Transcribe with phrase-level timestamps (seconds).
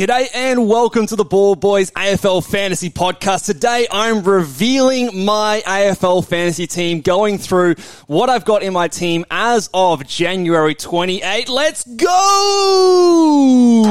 [0.00, 3.44] G'day and welcome to the Ball Boys AFL Fantasy Podcast.
[3.44, 7.74] Today I'm revealing my AFL fantasy team, going through
[8.06, 11.50] what I've got in my team as of January 28.
[11.50, 13.82] Let's go!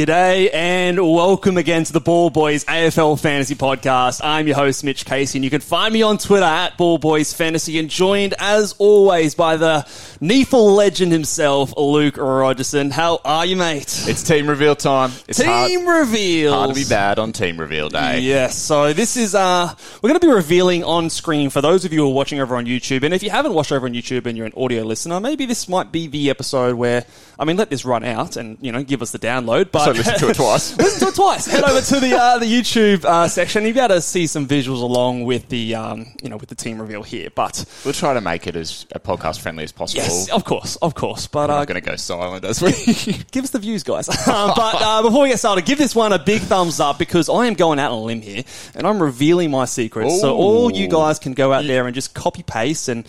[0.00, 4.22] G'day and welcome again to the Ball Boys AFL Fantasy Podcast.
[4.24, 7.34] I'm your host, Mitch Casey, and you can find me on Twitter at Ball Boys
[7.34, 9.84] Fantasy and joined as always by the
[10.22, 12.90] Neefle legend himself, Luke Rogerson.
[12.90, 14.04] How are you, mate?
[14.08, 15.10] It's team reveal time.
[15.28, 16.54] It's Team reveal.
[16.54, 18.20] hard to be bad on team reveal day.
[18.20, 21.92] Yes, so this is uh we're going to be revealing on screen for those of
[21.92, 24.24] you who are watching over on YouTube, and if you haven't watched over on YouTube
[24.24, 27.04] and you're an audio listener, maybe this might be the episode where
[27.38, 29.96] I mean let this run out and you know give us the download, but So
[29.96, 30.76] listen to it twice.
[30.78, 31.46] listen to it twice.
[31.46, 33.64] Head over to the uh, the YouTube uh, section.
[33.64, 36.54] You'll be able to see some visuals along with the um you know with the
[36.54, 40.02] team reveal here, but We'll try to make it as uh, podcast friendly as possible.
[40.02, 42.70] yes, of course, of course, but I'm uh, not going to go silent as we.
[43.32, 44.06] give us the views, guys.
[44.26, 47.46] but uh, before we get started, give this one a big thumbs up because I
[47.46, 50.20] am going out on a limb here and I'm revealing my secrets.
[50.20, 53.04] So all you guys can go out there and just copy paste and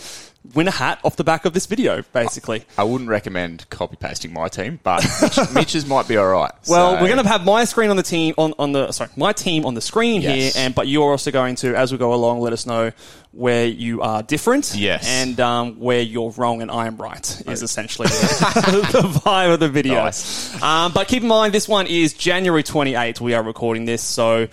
[0.55, 2.65] win a hat off the back of this video, basically.
[2.77, 6.51] I wouldn't recommend copy pasting my team, but Mitch, Mitch's might be all right.
[6.67, 9.11] Well, So- we're going to have my screen on the team on, on the sorry
[9.15, 10.55] my team on the screen Yes.
[10.55, 12.91] here, and but you're also going to as we go along let us know
[13.33, 15.07] where you are different, Yes.
[15.07, 19.59] and um, where you're wrong and I am right is essentially the, the vibe of
[19.59, 19.95] the video.
[19.95, 20.61] Nice.
[20.61, 23.21] Um, but keep in mind this one is January 28th.
[23.21, 24.47] We are recording this, so.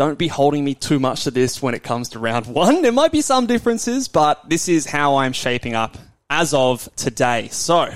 [0.00, 2.80] Don't be holding me too much to this when it comes to round one.
[2.80, 5.98] There might be some differences, but this is how I'm shaping up
[6.30, 7.48] as of today.
[7.52, 7.86] So,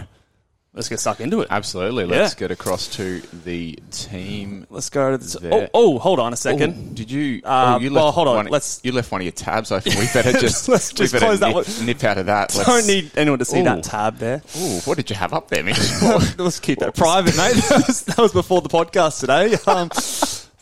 [0.74, 1.48] let's get stuck into it.
[1.50, 2.04] Absolutely.
[2.04, 2.40] Let's Yeah.
[2.40, 4.66] get across to the team.
[4.68, 5.38] Let's go to the.
[5.38, 5.70] Oh, There.
[5.72, 6.94] oh, hold on a Oh, second.
[6.94, 7.40] did you?
[7.42, 9.94] Uh, oh, you well, hold on, One, let's- You left one of your tabs open.
[9.98, 10.68] We better just.
[10.68, 11.86] Let's we just better close that nip, one.
[11.86, 12.54] nip out of that.
[12.54, 13.64] Let's, Don't need anyone to see Ooh.
[13.64, 14.42] that tab there.
[14.58, 15.78] Ooh, what did you have up there, Mitch?
[16.36, 17.54] Let's keep that private, mate.
[17.70, 19.56] That was, that was before the podcast today.
[19.66, 19.88] Um,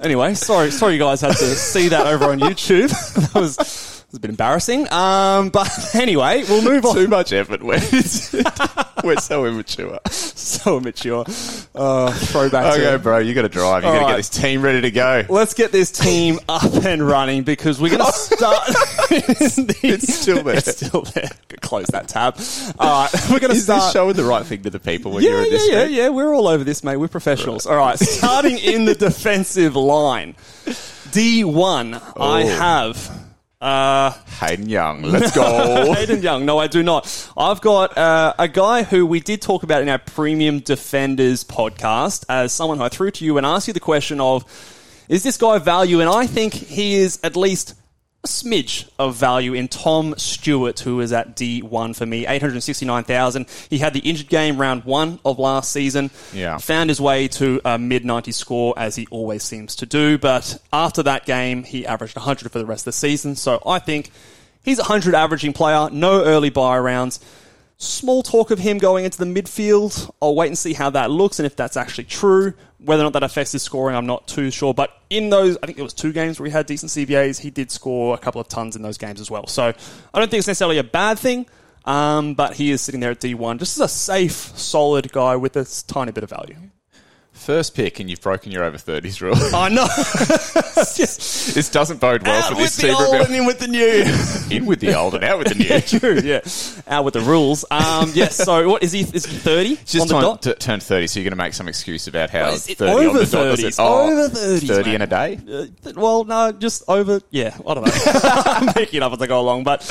[0.03, 2.91] anyway, sorry, sorry, you guys had to see that over on YouTube.
[3.33, 4.93] that was, was a bit embarrassing.
[4.93, 6.95] Um, but anyway, we'll move on.
[6.95, 7.62] Too much effort.
[7.62, 7.81] We're,
[9.05, 9.99] we're so immature.
[10.11, 11.25] so immature.
[11.75, 12.75] Uh, throwback.
[12.75, 13.83] Okay, to, bro, you got to drive.
[13.83, 14.11] You got to right.
[14.12, 15.25] get this team ready to go.
[15.28, 18.69] Let's get this team up and running because we're going to start.
[19.11, 20.56] It's still there.
[20.56, 21.31] It's still there.
[21.62, 22.37] Close that tab.
[22.79, 23.83] All right, we're going to start.
[23.84, 25.81] this showing the right thing to the people when Yeah, you're in yeah, this yeah,
[25.84, 25.97] street?
[25.97, 26.09] yeah.
[26.11, 26.97] We're all over this, mate.
[26.97, 27.67] We're professionals.
[27.67, 30.34] All right, starting in the defensive line,
[31.12, 31.94] D one.
[31.94, 32.47] I Oh.
[32.47, 33.19] have.
[33.62, 35.93] Uh, Hayden Young, let's go.
[35.95, 36.45] Hayden Young.
[36.45, 37.31] No, I do not.
[37.37, 42.25] I've got uh, a guy who we did talk about in our Premium Defenders podcast
[42.28, 44.45] as someone who I threw to you and asked you the question of,
[45.09, 46.00] is this guy value?
[46.00, 47.77] And I think he is at least
[48.25, 53.47] a smidge of value in Tom Stewart, who is at D1 for me, 869,000.
[53.69, 56.10] He had the injured game round one of last season.
[56.32, 56.59] Yeah.
[56.59, 60.19] Found his way to a mid 90 score, as he always seems to do.
[60.19, 63.34] But after that game, he averaged 100 for the rest of the season.
[63.34, 64.12] So I think
[64.62, 67.19] he's a 100 averaging player, no early buy rounds.
[67.82, 70.09] Small talk of him going into the midfield.
[70.22, 72.54] I'll wait and see how that looks and if that's actually true.
[72.78, 74.72] Whether or not that affects his scoring, I'm not too sure.
[74.72, 77.41] But in those, I think it was two games where he had decent CBAs.
[77.41, 79.48] He did score a couple of tons in those games as well.
[79.48, 81.44] So I don't think it's necessarily a bad thing.
[81.84, 85.56] Um, but he is sitting there at D1, just as a safe, solid guy with
[85.56, 86.54] a tiny bit of value.
[87.45, 89.35] First pick, and you've broken your over 30s rule.
[89.55, 89.87] I know.
[90.93, 92.97] This doesn't bode well out for with this the team.
[92.97, 94.05] old and in with the new.
[94.57, 95.81] In with the old and out with the new.
[95.99, 96.41] True, yeah.
[96.87, 97.65] Out with the rules.
[97.71, 98.37] Um, yes.
[98.37, 99.01] So, what is he?
[99.01, 100.43] Is he thirty Just on the turned, dot?
[100.43, 102.91] t- turned 30, so you're going to make some excuse about how Well, it 30
[102.93, 103.57] on over the dot.
[103.57, 103.69] does 30s?
[103.69, 105.41] it- oh, Over 30s, 30 in a day?
[105.51, 107.21] Uh, well, no, just over.
[107.31, 107.93] Yeah, I don't know.
[107.95, 109.65] I'm making it up as I go along.
[109.65, 109.83] But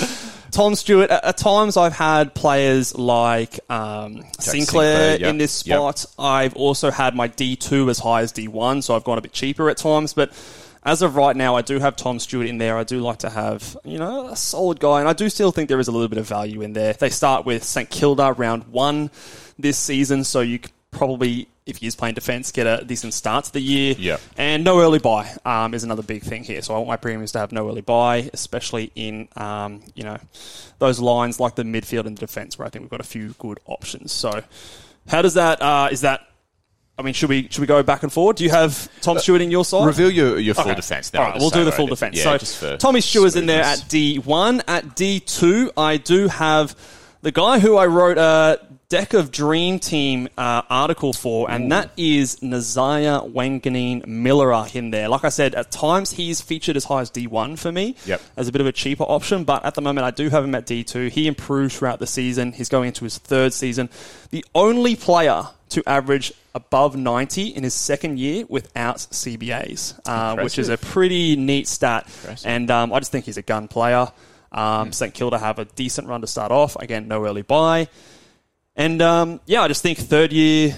[0.51, 1.09] Tom Stewart.
[1.09, 5.77] At, at times, I've had players like um, Sinclair, Sinclair, yep, in this yep.
[5.77, 6.05] spot.
[6.19, 9.69] I've also had my D2 as high as D1, so I've gone a bit cheaper
[9.69, 10.13] at times.
[10.13, 10.31] But
[10.83, 12.77] as of right now, I do have Tom Stewart in there.
[12.77, 15.69] I do like to have, you know, a solid guy, and I do still think
[15.69, 16.93] there is a little bit of value in there.
[16.93, 19.09] They start with St Kilda round one
[19.57, 23.45] this season, so you could probably, if he is playing defence, get a decent start
[23.45, 23.95] to the year.
[23.97, 24.21] Yep.
[24.37, 26.61] And no early buy um, is another big thing here.
[26.61, 30.17] So I want my premiums to have no early buy, especially in um, you know
[30.79, 33.35] those lines like the midfield and the defence, where I think we've got a few
[33.39, 34.11] good options.
[34.11, 34.43] So
[35.07, 36.27] how does that uh, is that
[36.97, 38.35] I mean, should we should we go back and forward?
[38.35, 39.85] Do you have Tom Stewart in your side?
[39.87, 40.75] Reveal your, your full Okay.
[40.75, 41.11] defence.
[41.15, 42.21] All right, we'll do the full defence.
[42.21, 44.61] so just for Tommy Stewart's in there at D one.
[44.67, 46.75] At D two, I do have
[47.21, 48.59] the guy who I wrote a
[48.91, 55.07] deck of dream team uh, article for, and that is Nasiah Wanganeen Miller in there.
[55.07, 58.21] Like I said, at times he's featured as high as D one for me, Yep.
[58.35, 59.45] as a bit of a cheaper option.
[59.45, 61.07] But at the moment, I do have him at D two.
[61.07, 62.51] He improved throughout the season.
[62.51, 63.89] He's going into his third season.
[64.31, 70.59] The only player to average above 90 in his second year without CBAs, uh, which
[70.59, 72.03] is a pretty neat stat.
[72.07, 72.45] Impressive.
[72.45, 74.11] And um, I just think he's a gun player.
[74.51, 76.75] Um, St Kilda have a decent run to start off.
[76.75, 77.87] Again, no early buy.
[78.75, 80.75] And um, yeah, I just think third year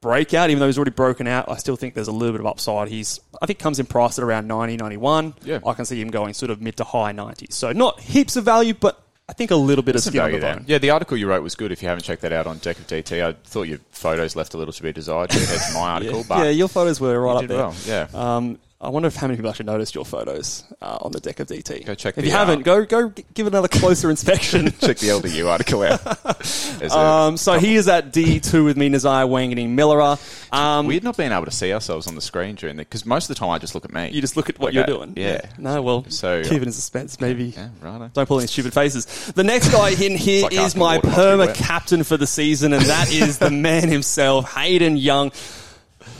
[0.00, 2.46] breakout, even though he's already broken out, I still think there's a little bit of
[2.46, 2.88] upside.
[2.88, 5.34] He's, I think, comes in price at around 90, 91.
[5.42, 5.58] Yeah.
[5.66, 7.52] I can see him going sort of mid to high 90s.
[7.52, 10.38] So not heaps of value, but I think a little bit of skin on the
[10.38, 10.64] value there.
[10.66, 11.72] Yeah, the article you wrote was good.
[11.72, 14.54] If you haven't checked that out on Deck of DT, I thought your photos left
[14.54, 16.24] a little to be desired compared to my article.
[16.28, 17.58] But yeah, your photos were right up there.
[17.58, 17.74] well.
[17.84, 18.06] Yeah.
[18.14, 21.40] Um, I wonder if how many people actually noticed your photos uh, on the deck
[21.40, 21.86] of DT.
[21.86, 24.66] Go check If you haven't, uh, go go g- give another closer inspection.
[24.80, 26.02] check the LDU article out.
[26.92, 30.16] Um, so he is at D two with me, Nasiah Wanganeen Miller.
[30.52, 33.30] Um, Weird not being able to see ourselves on the screen during the because most
[33.30, 34.10] of the time I just look at me.
[34.10, 34.92] you just look at what Like you're that.
[34.92, 35.14] doing.
[35.16, 35.40] Yeah.
[35.58, 37.46] No, well, So- keep it in suspense, maybe.
[37.46, 38.12] yeah, right.
[38.12, 39.06] Don't pull any stupid faces.
[39.34, 42.18] The next guy in here like is my water not to be perma captain for
[42.18, 45.32] the season, and that is the man himself, Hayden Young.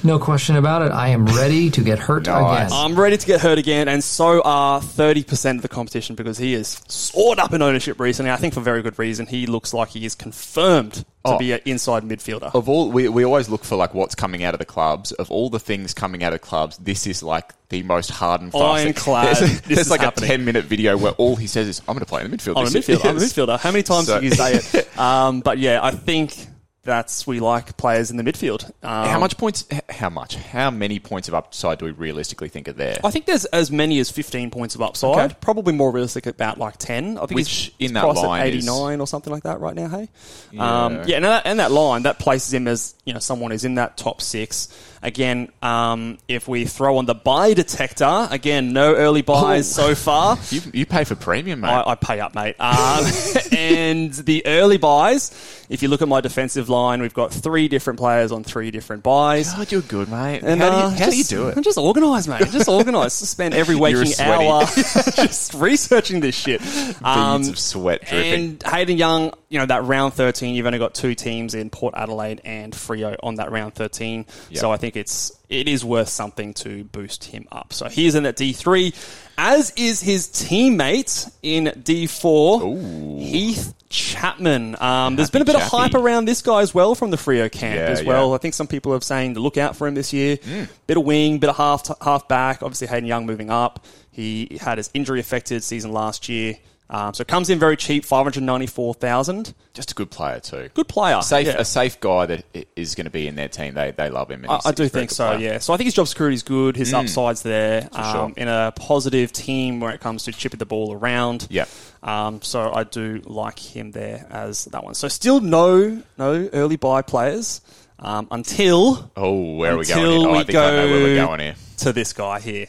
[0.04, 0.92] No question about it.
[0.92, 2.68] I am ready to get hurt Nice.
[2.68, 2.78] again.
[2.78, 6.54] I'm ready to get hurt again, and so are 30% of the competition because he
[6.54, 8.30] is soared up in ownership recently.
[8.30, 9.26] I think for very good reason.
[9.26, 11.38] He looks like he is confirmed to Oh.
[11.38, 12.54] be an inside midfielder.
[12.54, 15.10] Of all, we, we always look for like what's coming out of the clubs.
[15.12, 18.52] Of all the things coming out of clubs, this is like the most hard and
[18.52, 18.62] fast.
[18.84, 19.26] Ironclad.
[19.36, 20.30] There's, This there's is like happening.
[20.30, 22.36] a ten minute video where all he says is, "I'm going to play in the
[22.36, 23.02] midfield." I'm a midfielder.
[23.02, 23.58] year." I'm a midfielder.
[23.58, 24.88] How many times So- do you say it?
[24.98, 26.46] Um, but yeah, I think
[26.86, 28.64] that's we like players in the midfield.
[28.82, 29.66] Um, How much points?
[29.90, 30.36] How much?
[30.36, 32.96] How many points of upside do we realistically think are there?
[33.04, 35.32] I think there's as many as 15 points of upside.
[35.32, 35.36] Okay.
[35.40, 37.18] Probably more realistic about like 10.
[37.18, 39.60] I think Which he's, in that priced line at is- 89 or something like that
[39.60, 39.88] right now.
[39.88, 40.08] Hey,
[40.52, 40.84] Yeah.
[40.86, 43.64] um, yeah, and that, and that line that places him as you know someone who's
[43.64, 44.68] in that top six.
[45.06, 49.88] Again, um, if we throw on the buy detector, again, no early buys Oh.
[49.88, 50.36] so far.
[50.50, 51.68] You, you pay for premium, mate.
[51.68, 52.56] I, I pay up, mate.
[52.58, 53.04] Um,
[53.52, 55.30] and the early buys,
[55.68, 59.04] if you look at my defensive line, we've got three different players on three different
[59.04, 59.52] buys.
[59.54, 60.42] God, you're good, mate.
[60.42, 61.56] And, how do you, uh, how do you just- do it?
[61.56, 62.42] I'm just organised, mate.
[62.42, 63.18] I'm Just organised.
[63.26, 66.60] Spend every waking hour just researching this shit.
[67.04, 68.32] Um, Beads of sweat dripping.
[68.44, 71.94] and Hayden Young, you know, that round 13, you've only got two teams in Port
[71.96, 74.26] Adelaide and Freo on that round 13.
[74.50, 74.58] Yep.
[74.60, 77.72] So I think it's it is worth something to boost him up.
[77.72, 78.92] So he's in at D3,
[79.38, 84.76] as is his teammate in D4, Heath Chapman.
[84.80, 87.50] Um, there's been a bit of hype around this guy as well from the Freo
[87.50, 88.30] camp Yeah, as well.
[88.30, 88.34] yeah.
[88.34, 90.38] I think some people are saying to look out for him this year.
[90.86, 92.62] Bit of wing, bit of half half back.
[92.62, 93.84] Obviously, Hayden Young moving up.
[94.10, 96.56] He had his injury affected season last year,
[96.88, 99.54] um, so comes in very cheap, five hundred ninety four thousand.
[99.74, 100.70] Just a good player too.
[100.72, 101.56] Good player, Safe, yeah.
[101.58, 102.44] a safe guy that
[102.76, 103.74] is going to be in their team.
[103.74, 104.46] They they love him.
[104.48, 105.52] I, I do he's a very think so, player.
[105.54, 105.58] yeah.
[105.58, 106.76] So I think his job security is good.
[106.76, 107.88] His upside's there.
[107.92, 108.32] Um, sure.
[108.36, 111.46] In a positive team where it comes to chipping the ball around.
[111.50, 111.64] Yeah.
[112.02, 114.94] Um, so I do like him there as that one.
[114.94, 117.60] So still no no early buy players
[117.98, 120.20] um, until Oh, where are we going?
[120.20, 120.28] Here?
[120.28, 121.56] Oh, I think I know where we're go- going here.
[121.78, 122.66] to this guy here,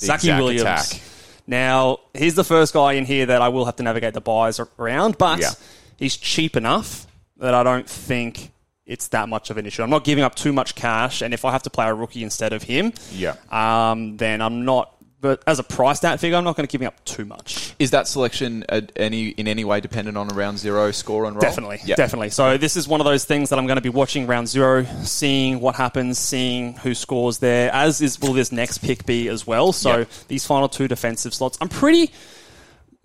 [0.00, 0.62] The Zach Williams.
[0.62, 1.00] attack.
[1.46, 4.60] Now he's the first guy in here that I will have to navigate the buys
[4.78, 5.50] around, but Yeah.
[5.96, 7.06] he's cheap enough
[7.38, 8.52] that I don't think
[8.86, 9.82] it's that much of an issue.
[9.82, 12.22] I'm not giving up too much cash, and if I have to play a rookie
[12.24, 13.34] instead of him, Yeah.
[13.50, 14.94] um, then I'm not.
[15.22, 17.74] But as a price stat figure, I'm not going to give up too much.
[17.78, 18.64] Is that selection
[18.96, 21.42] any in any way dependent on a round zero score and roll?
[21.42, 21.96] Definitely, Yeah.
[21.96, 22.30] definitely.
[22.30, 24.86] So this is one of those things that I'm going to be watching round zero,
[25.02, 27.70] seeing what happens, seeing who scores there.
[27.70, 29.72] As is will this next pick be as well.
[29.74, 32.10] So these final two defensive slots, I'm pretty.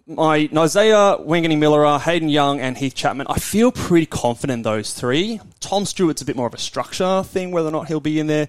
[0.07, 3.25] My Isaiah Wanganeen Miller, Hayden Young, and Heath Chapman.
[3.27, 5.41] I feel pretty confident in those three.
[5.59, 8.27] Tom Stewart's a bit more of a structure thing, whether or not he'll be in
[8.27, 8.47] there.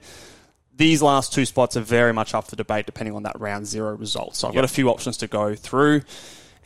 [0.77, 3.95] These last two spots are very much up for debate depending on that round zero
[3.97, 4.37] result.
[4.37, 6.03] So I've got a few options to go through.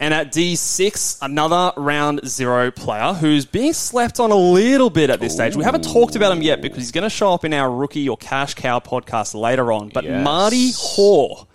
[0.03, 5.21] And at D6, another round zero player who's being slept on a little bit at
[5.21, 5.55] this stage.
[5.57, 8.09] We haven't talked about him yet because he's going to show up in our rookie
[8.09, 9.91] or cash cow podcast later on.
[9.91, 10.25] But Yes.
[10.25, 11.47] Marty Hore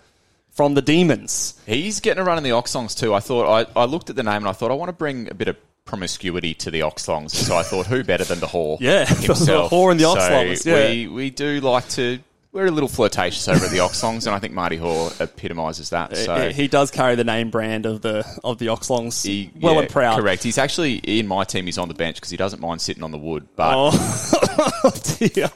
[0.52, 1.60] from the Demons.
[1.66, 3.12] He's getting a run in the Oxlongs too.
[3.12, 5.28] I thought I, I looked at the name and I thought I want to bring
[5.28, 7.32] a bit of promiscuity to the Oxlongs.
[7.32, 8.78] So I thought, who better than the whore?
[8.80, 9.70] Yeah, the himself.
[9.72, 10.88] whore and the So Oxlongs, yeah.
[10.88, 12.20] we we do like to.
[12.56, 16.16] We're a little flirtatious over at the Oxlongs, and I think Marty Hore epitomises that.
[16.16, 19.80] So he does carry the name brand of the of the Oxlongs he- well yeah,
[19.80, 20.18] and proud.
[20.18, 20.42] Correct.
[20.42, 21.66] He's actually in my team.
[21.66, 23.46] He's on the bench because he doesn't mind sitting on the wood.
[23.56, 23.90] But oh.
[24.84, 25.50] oh, dear.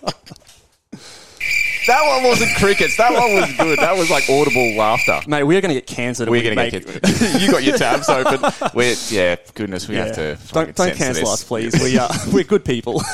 [1.87, 2.99] that one wasn't crickets.
[2.99, 3.79] That one was good.
[3.79, 5.21] That was like audible laughter.
[5.27, 6.29] Mate, we're going to get cancelled.
[6.29, 8.43] We're we going to get you got your tabs open.
[8.75, 10.39] We're, yeah, goodness, we have to.
[10.53, 11.33] Don't, don't cancel this.
[11.33, 11.83] us, please.
[11.83, 13.01] We are we're good people.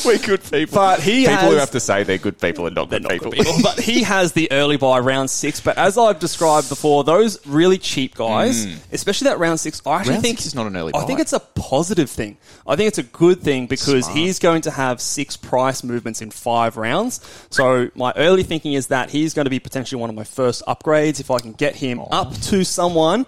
[0.04, 0.74] We're good people.
[0.76, 3.30] But he people who have to say they're good people and not good Not people.
[3.32, 3.62] good people.
[3.62, 5.60] but he has the early buy round six.
[5.60, 10.10] But as I've described before, those really cheap guys, especially that round six, I actually
[10.10, 10.14] Mm.
[10.14, 12.36] Round think six is not an early I think it's a positive thing.
[12.66, 14.18] I think it's a good thing because Smart.
[14.18, 17.20] he's going to have six price movements in five rounds.
[17.50, 20.62] So my early thinking is that he's going to be potentially one of my first
[20.66, 23.26] upgrades if I can get him up to someone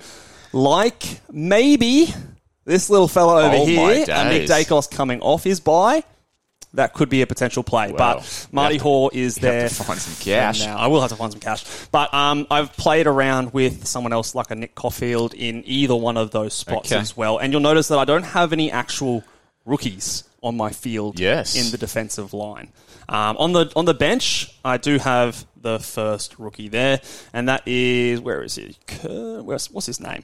[0.53, 2.13] like maybe
[2.65, 4.51] this little fella over Oh, here, Nick days.
[4.51, 6.05] Daicos coming off his buy.
[6.75, 9.69] That could be a potential play, Well, but Marty to- Hore is there.
[9.69, 10.61] to find some cash.
[10.61, 14.13] Now I will have to find some cash, but um, I've played around with someone
[14.13, 17.01] else like a Nick Coffield in either one of those spots Okay.
[17.01, 19.25] as well, and you'll notice that I don't have any actual
[19.65, 21.57] rookies on my field Yes.
[21.57, 22.69] in the defensive line.
[23.09, 27.01] Um, on the on the bench, I do have the first rookie there,
[27.33, 28.77] and that is where is he?
[29.03, 30.23] What's his name?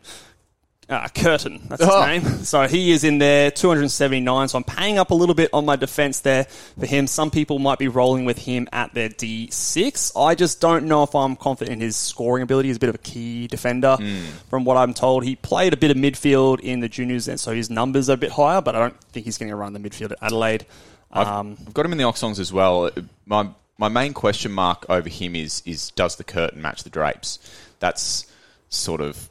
[0.86, 2.04] Uh, Curtin, that's his Oh.
[2.06, 2.44] name.
[2.44, 4.48] So he is in there, 279.
[4.48, 6.44] So I'm paying up a little bit on my defense there
[6.78, 7.06] for him.
[7.06, 10.12] Some people might be rolling with him at their D6.
[10.14, 12.68] I just don't know if I'm confident in his scoring ability.
[12.68, 14.24] He's a bit of a key defender, Hmm.
[14.50, 15.24] from what I'm told.
[15.24, 18.18] He played a bit of midfield in the juniors, and so his numbers are a
[18.18, 20.66] bit higher, but I don't think he's going to run the midfield at Adelaide.
[21.10, 22.90] I've, Um, I've got him in the Oxlongs as well.
[23.24, 23.48] My
[23.78, 27.38] my main question mark over him is is does the curtain match the drapes?
[27.80, 28.26] That's
[28.68, 29.30] sort of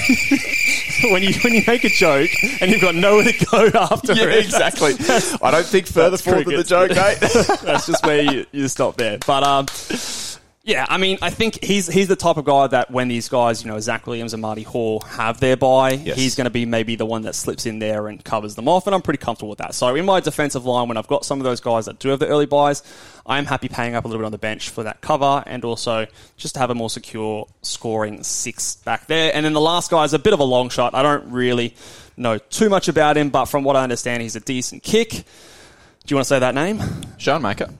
[1.10, 2.30] when you when you make a joke
[2.60, 4.94] and you've got nowhere to go after yeah, it, exactly.
[5.42, 7.18] I don't think further forward than the joke, mate.
[7.62, 9.18] That's just where you, you stop there.
[9.26, 9.66] But um,
[10.62, 13.64] yeah, I mean, I think he's he's the type of guy that when these guys,
[13.64, 16.16] you know, Zach Williams and Marty Hore have their buy, Yes.
[16.18, 18.86] he's going to be maybe the one that slips in there and covers them off,
[18.86, 19.74] and I'm pretty comfortable with that.
[19.74, 22.18] So in my defensive line, when I've got some of those guys that do have
[22.18, 22.82] the early buys,
[23.24, 26.06] I'm happy paying up a little bit on the bench for that cover, and also
[26.36, 29.32] just to have a more secure scoring six back there.
[29.34, 30.94] And then the last guy is a bit of a long shot.
[30.94, 31.74] I don't really
[32.18, 35.10] know too much about him, but from what I understand, he's a decent kick.
[35.10, 35.22] Do
[36.08, 36.78] you want to say that name?
[37.16, 37.72] Schoenmaker.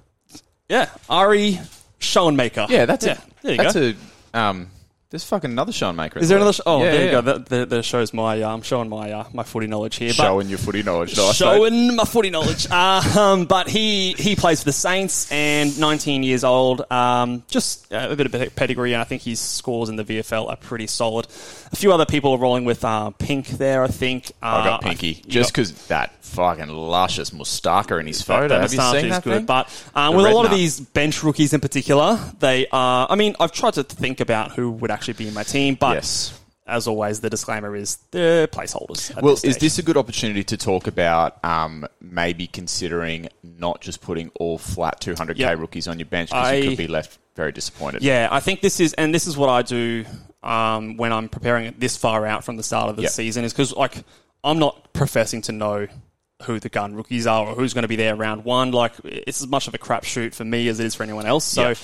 [0.70, 1.60] Yeah, Arie
[2.00, 2.68] Schoenmaker.
[2.68, 3.12] Yeah, that's yeah.
[3.12, 3.20] it.
[3.42, 3.92] There you that's go.
[4.34, 4.70] a um.
[5.10, 6.18] There's fucking another Schoenmaker.
[6.18, 6.52] Is there another?
[6.52, 7.06] Sh- oh, yeah, there yeah.
[7.06, 7.20] you go.
[7.20, 8.42] That, that, that shows my.
[8.42, 10.12] Uh, I'm showing my uh, my footy knowledge here.
[10.16, 11.16] but- Showing your footy knowledge.
[11.16, 11.34] Nice, mate.
[11.34, 12.68] showing my footy knowledge.
[12.70, 16.88] Uh, um, but he he plays for the Saints and 19 years old.
[16.92, 20.48] Um, just uh, a bit of pedigree, and I think his scores in the VFL
[20.48, 21.26] are pretty solid.
[21.72, 23.82] A few other people are rolling with uh, Pink there.
[23.82, 28.22] I think uh, I got Pinky you just because that fucking luscious moustache in his
[28.22, 28.48] photo.
[28.48, 29.36] that Have you seen is that good.
[29.38, 29.46] thing?
[29.46, 33.08] But um, with a lot of these bench rookies in particular, they are.
[33.10, 35.94] I mean, I've tried to think about who would actually be in my team, but
[35.94, 36.38] Yes.
[36.66, 39.14] as always, the disclaimer is they're placeholders.
[39.20, 44.00] Well, this is this a good opportunity to talk about um, maybe considering not just
[44.00, 45.58] putting all flat 200k Yep.
[45.58, 48.02] rookies on your bench because you could be left very disappointed?
[48.02, 50.04] Yeah, I think this is, and this is what I do
[50.42, 53.10] um, when I'm preparing it this far out from the start of the Yep.
[53.12, 54.04] season, is because like
[54.44, 55.86] I'm not professing to know
[56.44, 58.70] who the gun rookies are or who's going to be there round one.
[58.72, 61.44] Like it's as much of a crapshoot for me as it is for anyone else.
[61.44, 61.68] So.
[61.68, 61.78] Yep.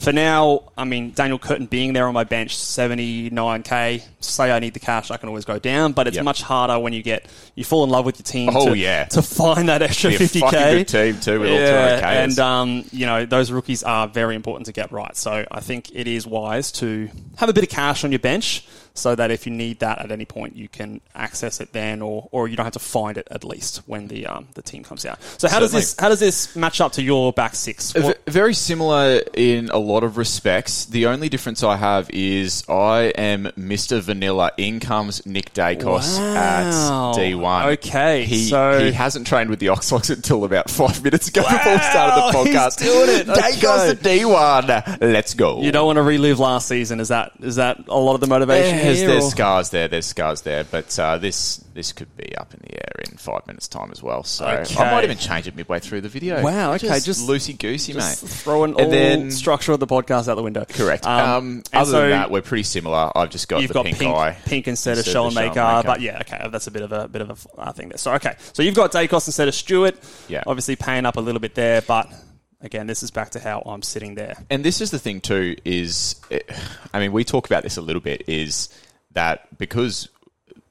[0.00, 4.74] For now, I mean, Daniel Curtin being there on my bench, 79k, say I need
[4.74, 6.24] the cash, I can always go down, but it's Yep.
[6.24, 9.04] much harder when you get, you fall in love with your team Oh, to, yeah.
[9.04, 10.40] to find that extra Be a 50k.
[10.40, 12.02] fucking good team too with all 200k.
[12.02, 15.14] And um, you know those rookies are very important to get right.
[15.16, 18.66] So I think it is wise to have a bit of cash on your bench,
[19.00, 22.28] so that if you need that at any point, you can access it then, or
[22.32, 25.04] or you don't have to find it at least when the um, the team comes
[25.06, 25.18] out.
[25.38, 27.92] So how does this how does this match up to your back six?
[27.92, 30.84] V- very similar in a lot of respects.
[30.86, 34.00] The only difference I have is I am Mr.
[34.00, 34.50] Vanilla.
[34.56, 36.36] In comes Nick Daicos Wow.
[36.36, 37.72] at D1.
[37.74, 41.72] Okay, he so- he hasn't trained with the Oxlocks until about five minutes ago before
[41.72, 42.78] we started the Wow, he's podcast.
[42.78, 43.26] doing it.
[43.26, 43.90] Daicos Okay.
[43.90, 45.00] at D1.
[45.00, 45.62] Let's go.
[45.62, 47.00] you don't want to relive last season.
[47.00, 48.76] Is that is that a lot of the motivation?
[48.78, 49.88] There's, here, there's or- scars there.
[49.88, 53.46] There's scars there, but uh, this this could be up in the air in five
[53.46, 54.22] minutes' time as well.
[54.24, 54.74] So Okay.
[54.76, 56.42] I might even change it midway through the video.
[56.42, 58.02] Wow, okay, just, just- loosey goosey, mate.
[58.18, 60.64] Throwing And all then- structure of the podcast out the window.
[60.68, 61.06] Correct.
[61.06, 63.10] Um, Um, other so- than that, we're pretty similar.
[63.16, 64.36] I've just got You've the got pink, pink, eye.
[64.44, 65.84] pink instead, instead of of the Schoenmaker, Schoenmaker.
[65.86, 67.98] but yeah, okay, that's a bit of a bit of a uh, thing there.
[67.98, 69.96] So okay, so you've got Daicos instead of Stewart.
[70.28, 70.42] Yeah.
[70.46, 72.08] obviously paying up a little bit there, but
[72.60, 74.36] again, this is back to how I'm sitting there.
[74.50, 75.56] And this is the thing too.
[75.64, 76.40] Is eh,
[76.92, 78.24] I mean, we talk about this a little bit.
[78.28, 78.68] Is
[79.12, 80.08] that because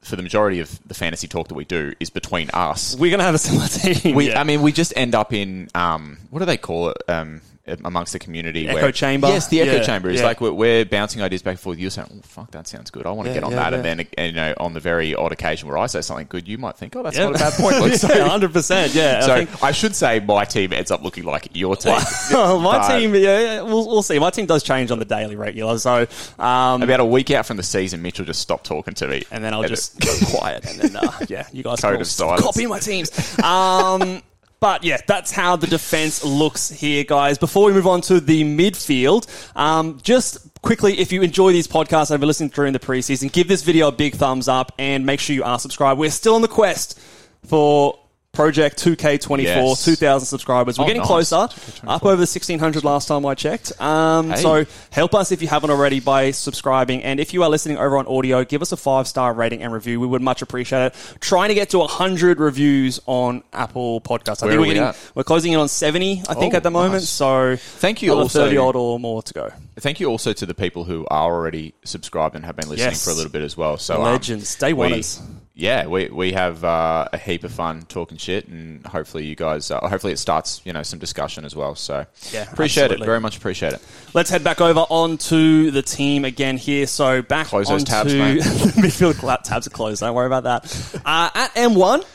[0.01, 2.95] for the majority of the fantasy talk that we do is between us.
[2.95, 4.15] We're gonna have a similar team.
[4.15, 4.39] We, yeah.
[4.39, 6.97] I mean, we just end up in um, what do they call it?
[7.07, 7.41] Um,
[7.85, 8.67] amongst the community.
[8.67, 9.27] Echo where, chamber?
[9.27, 10.25] Yes, the echo Yeah, chamber is yeah.
[10.27, 11.77] like we're, we're bouncing ideas back and forth.
[11.77, 13.05] You're saying, "Oh, fuck, that sounds good.
[13.05, 15.13] I want to Yeah, get on that." And then, and, you know, on the very
[15.15, 17.53] odd occasion where I say something good, you might think, "Oh, that's not a bad
[17.53, 18.93] point." Look, so, yeah, hundred percent.
[18.95, 19.63] Yeah, so I think.
[19.63, 21.93] I should say my team ends up looking like your team.
[22.31, 24.19] my But team, yeah, we'll, we'll see.
[24.19, 26.07] My team does change on the daily regular, so
[26.37, 29.43] um, About a week out from the season, Mitchell just stopped talking to me, and
[29.43, 32.41] then I'll it- just go quiet, and then uh, yeah, you guys Code of silence.
[32.41, 33.09] copying my teams.
[33.39, 34.21] Um,
[34.59, 37.37] but yeah, that's how the defense looks here, guys.
[37.37, 42.09] Before we move on to the midfield, um, just quickly, if you enjoy these podcasts
[42.09, 45.05] and have been listening during the preseason, give this video a big thumbs up and
[45.05, 45.99] make sure you are subscribed.
[45.99, 46.99] We're still on the quest
[47.45, 47.97] for.
[48.39, 49.83] Project 2K24, Yes.
[49.83, 50.79] 2,000 subscribers.
[50.79, 51.07] We're Oh, getting nice.
[51.29, 51.49] closer.
[51.85, 53.73] Up over the 1,600 last time I checked.
[53.81, 54.41] Um, Hey.
[54.41, 57.03] So help us if you haven't already by subscribing.
[57.03, 59.73] And if you are listening over on audio, give us a five star rating and
[59.73, 59.99] review.
[59.99, 60.95] We would much appreciate it.
[61.19, 64.41] Trying to get to 100 reviews on Apple Podcasts.
[64.41, 64.97] I Where think we're, we getting, at?
[65.15, 66.93] we're closing in on 70, I think, Oh, at the moment.
[66.93, 67.09] nice.
[67.09, 69.51] So Thank you also- 30 odd or more to go.
[69.81, 73.03] Thank you also to the people who are already subscribed and have been listening Yes.
[73.03, 73.77] for a little bit as well.
[73.77, 75.19] So The um, legends, day oneers.
[75.59, 79.69] Yeah, we we have uh, a heap of fun talking shit, and hopefully you guys,
[79.71, 81.75] uh, hopefully it starts you know some discussion as well.
[81.75, 83.03] So Yeah, appreciate absolutely.
[83.03, 83.81] it, very much appreciate it.
[84.13, 86.87] Let's head back over onto the team again here.
[86.87, 88.39] So back Close those onto tabs, mate.
[88.83, 89.99] midfield tabs are closed.
[89.99, 91.01] Don't worry about that.
[91.05, 92.05] Uh, at M1,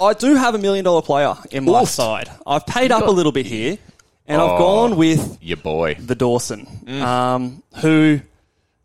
[0.00, 1.88] I do have a million dollar player in my Oof.
[1.88, 2.28] side.
[2.44, 3.78] I've paid up got- a little bit here,
[4.26, 4.58] and I've Oh.
[4.58, 6.66] gone with Your boy, the Dawson,
[7.00, 8.20] um, who,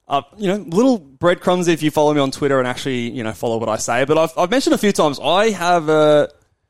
[0.07, 3.33] uh, you know, little breadcrumbs if you follow me on Twitter and actually, you know,
[3.33, 4.05] follow what I say.
[4.05, 6.27] But I've, I've mentioned a few times, I have, uh,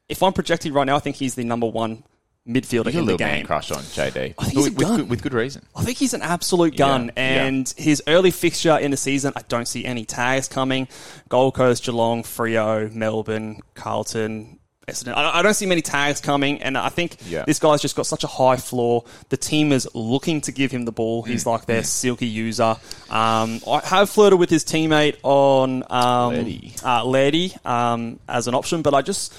[0.10, 2.04] if I'm projecting right now, I think he's the number one
[2.48, 3.46] midfielder a in the game.
[3.46, 4.98] crush on JD I think he's a with, with gun.
[5.02, 5.66] good, with good reason.
[5.76, 9.42] I think he's an absolute gun, Yeah, and his early fixture in the season, I
[9.50, 10.88] don't see any tags coming.
[11.28, 14.57] Gold Coast, Geelong, Freo, Melbourne, Carlton,
[14.88, 15.16] Essendon.
[15.18, 17.44] I I don't see many tags coming, and I think Yeah.
[17.46, 19.04] this guy's just got such a high floor.
[19.28, 21.24] The team is looking to give him the ball.
[21.24, 21.52] He's Mm.
[21.52, 22.78] like their silky user.
[23.10, 26.74] Um, I have flirted with his teammate on um, Leddy.
[26.86, 29.34] uh, Leddy um, as an option, but I just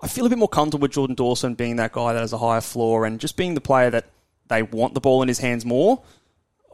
[0.00, 2.38] I feel a bit more comfortable with Jordan Dawson being that guy that has a
[2.38, 4.06] higher floor and just being the player that
[4.48, 6.00] they want the ball in his hands more.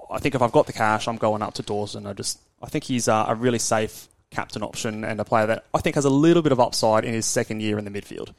[0.09, 2.07] I think if I've got the cash, I'm going up to Dawson.
[2.07, 5.65] I just I think he's uh, a really safe captain option and a player that
[5.75, 8.31] I think has a little bit of upside in his second year in the midfield.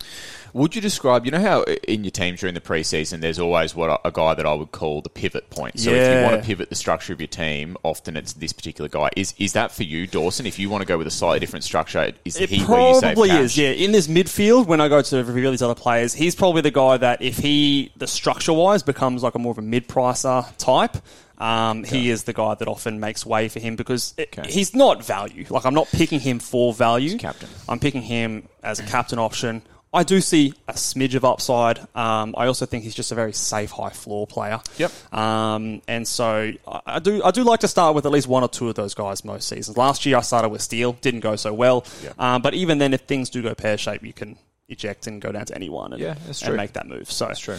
[0.53, 1.25] Would you describe?
[1.25, 4.45] You know how in your team during the preseason, there's always what a, guy that
[4.45, 5.79] I would call the pivot point.
[5.79, 8.89] So if you want to pivot the structure of your team, often it's this particular
[8.89, 9.09] guy.
[9.17, 10.45] Is is that for you, Dawson?
[10.45, 12.99] If you want to go with a slightly different structure, is It he where you
[12.99, 13.71] save probably is, yeah.
[13.71, 16.97] In this midfield, when I go to review these other players, he's probably the guy
[16.97, 20.97] that if he, the structure wise, becomes like a more of a mid pricer type.
[21.41, 24.51] Um, He is the guy that often makes way for him because it, Okay.
[24.51, 25.45] he's not value.
[25.49, 27.17] Like I'm not picking him for value.
[27.17, 27.49] captain.
[27.67, 29.63] I'm picking him as a captain option.
[29.93, 31.77] I do see a smidge of upside.
[31.95, 34.61] Um, I also think he's just a very safe, high floor player.
[34.77, 34.89] Yep.
[35.13, 38.41] Um, and so I, I do I do like to start with at least one
[38.41, 39.75] or two of those guys most seasons.
[39.75, 41.83] Last year I started with Steele, didn't go so well.
[42.01, 42.13] Yeah.
[42.19, 44.37] Um, but even then, if things do go pear shaped, you can
[44.71, 47.11] eject and go down to anyone and, Yeah, and make that move.
[47.11, 47.57] So That's true.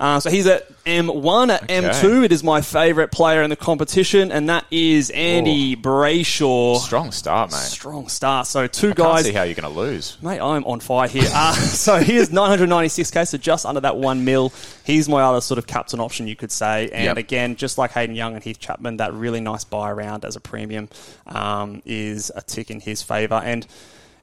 [0.00, 1.48] Uh, so he's at M1.
[1.50, 6.78] At M2, it is my favourite player in the competition, and that is Andy Brayshaw.
[6.78, 7.56] Strong start, mate.
[7.58, 8.46] Strong start.
[8.46, 9.24] So two Can't guys.
[9.24, 10.16] see how you're going to lose.
[10.22, 11.28] Mate, I'm on fire here.
[11.34, 14.52] Uh, so he is 996k, so just under that one mil.
[14.84, 16.88] He's my other sort of captain option, you could say.
[16.92, 17.16] And Yep.
[17.16, 20.40] again, just like Hayden Young and Heath Chapman, that really nice buy around as a
[20.40, 20.88] premium
[21.26, 23.40] um, is a tick in his favour.
[23.44, 23.66] And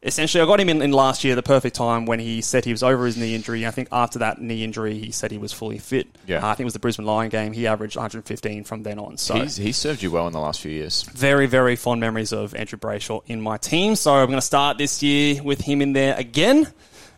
[0.05, 2.71] essentially, I got him in, in last year, the perfect time when he said he
[2.71, 3.65] was over his knee injury.
[3.67, 6.07] I think after that knee injury, he said he was fully fit.
[6.27, 6.37] Yeah.
[6.45, 7.51] Uh, I think it was the Brisbane Lion game.
[7.51, 9.17] He averaged 115 from then on.
[9.17, 11.03] So He's, he's served you well in the last few years.
[11.03, 13.95] very, very fond memories of Andrew Brayshaw in my team.
[13.95, 16.67] So I'm going to start this year with him in there again.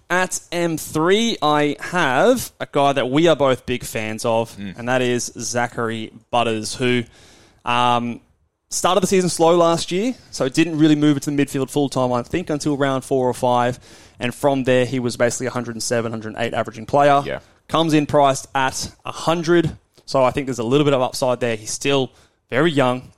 [0.09, 4.71] At M3, I have a guy that we are both big fans of, Hmm.
[4.77, 7.03] and that is Zachary Butters, who
[7.65, 8.21] um,
[8.69, 12.11] started the season slow last year, so didn't really move into the midfield full time,
[12.11, 13.79] I think, until round four or five.
[14.19, 17.21] And from there, he was basically 107, 108 averaging player.
[17.25, 17.39] Yeah.
[17.67, 21.55] Comes in priced at 100, so I think there's a little bit of upside there.
[21.55, 22.11] He's still
[22.49, 23.11] very young.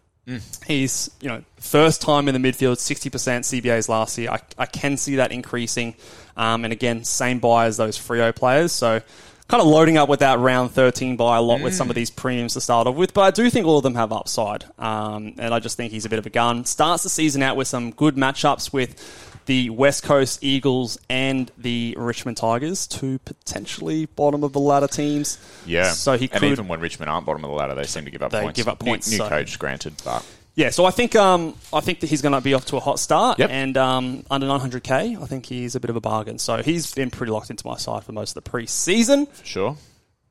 [0.68, 4.30] He's, you know, first time in the midfield, 60% CBAs last year.
[4.30, 5.96] I, I can see that increasing.
[6.38, 8.72] Um, and again, same buy as those Freo players.
[8.72, 9.02] So
[9.50, 12.10] kind of loading up with that round 13 buy a lot with some of these
[12.10, 13.14] premiums to start off with.
[13.14, 14.64] But I do think all of them have upside.
[14.78, 16.64] Um, and I just think he's a bit of a gun.
[16.66, 21.96] Starts the season out with some good matchups with the West Coast Eagles and the
[21.98, 25.40] Richmond Tigers, two potentially bottom of the ladder teams.
[25.66, 25.92] Yeah.
[25.94, 28.22] So he and even when Richmond aren't bottom of the ladder, they seem to give
[28.22, 28.58] up They points.
[28.58, 30.24] give up New- points, New, so- coach, granted, but
[30.60, 32.82] Yeah, so I think um, I think that he's going to be off to a
[32.82, 33.50] hot start, Yep.
[33.50, 36.38] and um, under 900k, I think he's a bit of a bargain.
[36.38, 39.28] So he's been pretty locked into my side for most of the pre-season.
[39.46, 39.78] sure.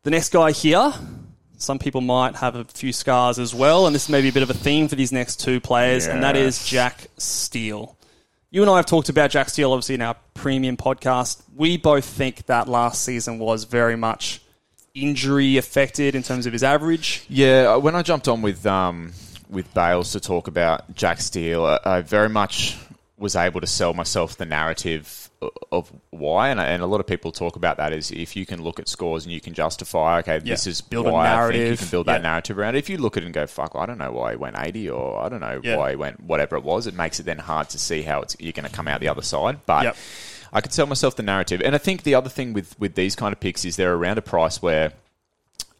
[0.02, 0.92] The next guy here,
[1.56, 4.42] some people might have a few scars as well, and this may be a bit
[4.42, 7.96] of a theme for these next two players, and that is Jack Steele.
[8.50, 11.42] You and I have talked about Jack Steele, obviously, in our premium podcast.
[11.56, 14.42] We both think that last season was very much
[14.94, 17.24] injury affected in terms of his average.
[17.30, 19.12] Yeah, when I jumped on with um,
[19.48, 22.76] with Bales to talk about Jack Steele, I, I very much
[23.16, 25.28] was able to sell myself the narrative
[25.72, 28.62] of why, and, and a lot of people talk about that is if you can
[28.62, 31.70] look at scores and you can justify, okay, this is build a why I think
[31.70, 32.28] you can build that Yeah.
[32.30, 32.78] narrative around it.
[32.78, 34.90] If you look at it and go, fuck, I don't know why he went 80
[34.90, 35.76] or I don't know Yeah.
[35.76, 38.36] why he went whatever it was, it makes it then hard to see how it's,
[38.38, 39.60] you're going to come out the other side.
[39.66, 39.96] But Yep.
[40.52, 41.60] I could sell myself the narrative.
[41.64, 44.18] And I think the other thing with, with these kind of picks is they're around
[44.18, 44.92] a price where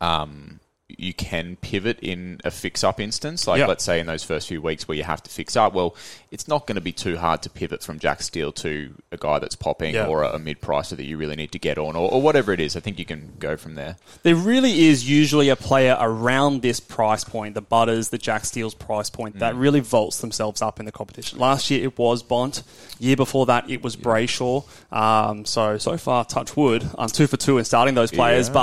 [0.01, 3.47] um, you can pivot in a fix up instance.
[3.47, 3.67] Like, Yeah.
[3.67, 5.95] let's say in those first few weeks where you have to fix up, well,
[6.31, 9.39] it's not going to be too hard to pivot from Jack Steele to a guy
[9.39, 10.07] that's popping Yeah.
[10.07, 12.53] or a, a mid pricer that you really need to get on or, or whatever
[12.55, 12.75] it is.
[12.75, 13.97] I think you can go from there.
[14.23, 18.75] There really is usually a player around this price point, the Butters, the Jack Steele's
[18.75, 21.39] price point, that really vaults themselves up in the competition.
[21.39, 22.63] Last year it was Bont.
[22.99, 24.65] Year before that it was Brayshaw.
[24.91, 28.49] Um, so so far, touch wood, I'm two for two in starting those players.
[28.49, 28.55] Yeah.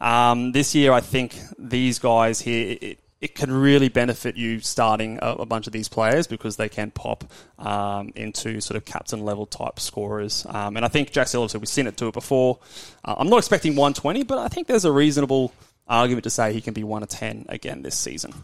[0.00, 1.34] But um, this year I think
[1.68, 2.76] these guys here.
[2.80, 6.68] It, it can really benefit you starting a, a bunch of these players because they
[6.68, 7.24] can pop
[7.58, 10.44] um, into sort of captain level type scorers.
[10.46, 12.58] Um, and I think Jack Steele, obviously, we've seen it do it before.
[13.02, 15.54] Uh, I'm not expecting 120, but I think there's a reasonable
[15.88, 18.34] argument to say he can be 1 of 10 again this season.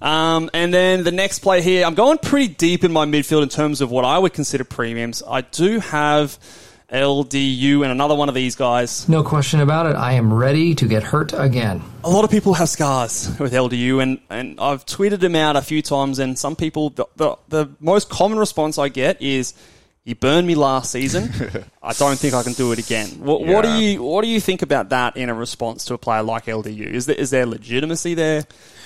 [0.00, 3.48] Um, and then the next play here, I'm going pretty deep in my midfield in
[3.48, 5.22] terms of what I would consider premiums.
[5.26, 6.38] I do have
[6.90, 9.08] LDU and another one of these guys.
[9.08, 9.96] No question about it.
[9.96, 11.82] I am ready to get hurt again.
[12.04, 15.62] A lot of people have scars with LDU, and, and I've tweeted him out a
[15.62, 16.18] few times.
[16.18, 19.54] And some people, the, the, the most common response I get is,
[20.06, 21.30] "He burned me last season.
[21.82, 24.40] I don't think I can do it again." What, what do you what do you
[24.40, 26.86] think about that in a response to a player like LDU?
[26.86, 28.44] Is there is there legitimacy there?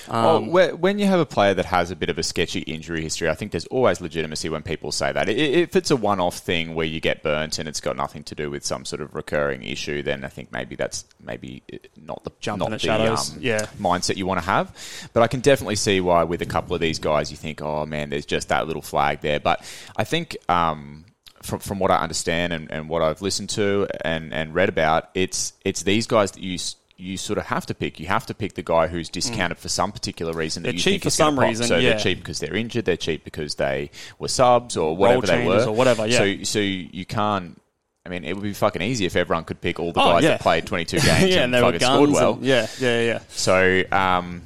[0.09, 2.61] Oh, Um, whe- when you have a player that has a bit of a sketchy
[2.61, 5.29] injury history, I think there's always legitimacy when people say that.
[5.29, 8.49] If it's a one-off thing where you get burnt and it's got nothing to do
[8.49, 12.31] with some sort of recurring issue, then I think maybe that's maybe uh, not the
[12.39, 13.31] Jump not the shadows.
[13.33, 13.67] um, Yeah.
[13.79, 14.75] mindset you want to have.
[15.13, 17.85] But I can definitely see why with a couple of these guys you think, oh
[17.85, 19.39] man, there's just that little flag there.
[19.39, 19.63] But
[19.95, 20.35] I think.
[20.49, 21.05] Um,
[21.43, 25.09] from, from what I understand and, and what I've listened to and, and read about,
[25.13, 26.57] it's it's these guys that you
[26.97, 27.99] you sort of have to pick.
[27.99, 30.71] You have to pick the guy who's discounted for some particular reason that Mm.
[30.71, 31.89] They're you cheap think for some reason, So yeah.
[31.91, 32.85] they're cheap because they're injured.
[32.85, 36.17] They're cheap because they were subs or whatever they were or whatever, yeah.
[36.19, 37.59] So so you can't.
[38.05, 40.23] I mean, it would be fucking easy if everyone could pick all the Oh, guys
[40.23, 40.29] yeah.
[40.31, 41.93] that played 22 games yeah, and, and they fucking guns.
[41.95, 42.33] scored well.
[42.33, 43.19] and- yeah, yeah, yeah.
[43.29, 44.41] So, um,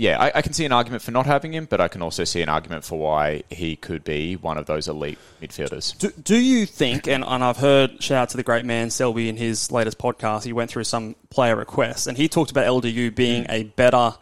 [0.00, 2.24] yeah, I, I can see an argument for not having him, but I can also
[2.24, 5.96] see an argument for why he could be one of those elite midfielders.
[5.98, 9.28] Do, do you think, and, and I've heard, shout out to the great man Selby
[9.28, 13.14] in his latest podcast, he went through some player requests, and he talked about LDU
[13.14, 14.14] being a better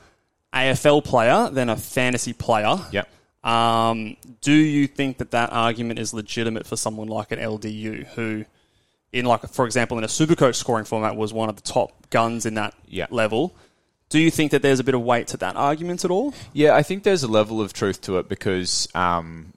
[0.53, 2.77] AFL player than a fantasy player.
[2.91, 3.09] Yep.
[3.45, 8.45] Um, do you think that that argument is legitimate for someone like an LDU who,
[9.13, 12.47] in like for example, in a Supercoach scoring format, was one of the top guns
[12.47, 13.07] in that Yeah.
[13.11, 13.55] level?
[14.09, 16.33] Do you think that there's a bit of weight to that argument at all?
[16.53, 19.53] Yeah, I think there's a level of truth to it because um,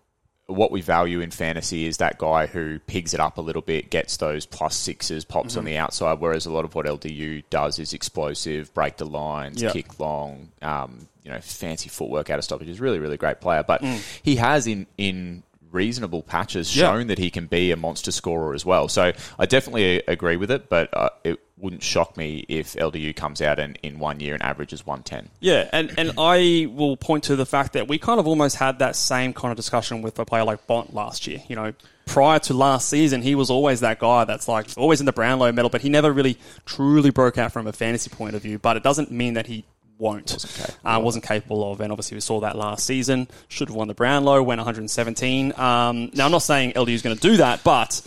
[0.47, 3.89] what we value in fantasy is that guy who pigs it up a little bit,
[3.89, 5.59] gets those plus sixes, pops Mm-hmm.
[5.59, 9.61] on the outside, whereas a lot of what LDU does is explosive, break the lines,
[9.61, 9.71] Yeah.
[9.71, 12.67] kick long, um, you know, fancy footwork out of stoppage.
[12.67, 13.63] He's a really, really great player.
[13.63, 14.01] But Mm.
[14.23, 16.87] he has in in reasonable patches Yeah.
[16.91, 18.89] shown that he can be a monster scorer as well.
[18.89, 23.41] So I definitely agree with it, but uh, it wouldn't shock me if LDU comes
[23.41, 25.29] out and in one year and averages 110.
[25.39, 28.79] Yeah, and, and I will point to the fact that we kind of almost had
[28.79, 31.41] that same kind of discussion with a player like Bont last year.
[31.47, 31.73] You know,
[32.05, 35.51] prior to last season, he was always that guy that's like always in the Brownlow
[35.51, 38.57] medal, but he never really truly broke out from a fantasy point of view.
[38.57, 39.63] But it doesn't mean that he
[39.97, 40.31] won't.
[40.31, 43.27] Wasn't capable uh, wasn't capable of, and obviously we saw that last season.
[43.47, 45.53] Should have won the Brownlow, went 117.
[45.57, 48.01] Um, now I'm not saying LDU is going to do that, but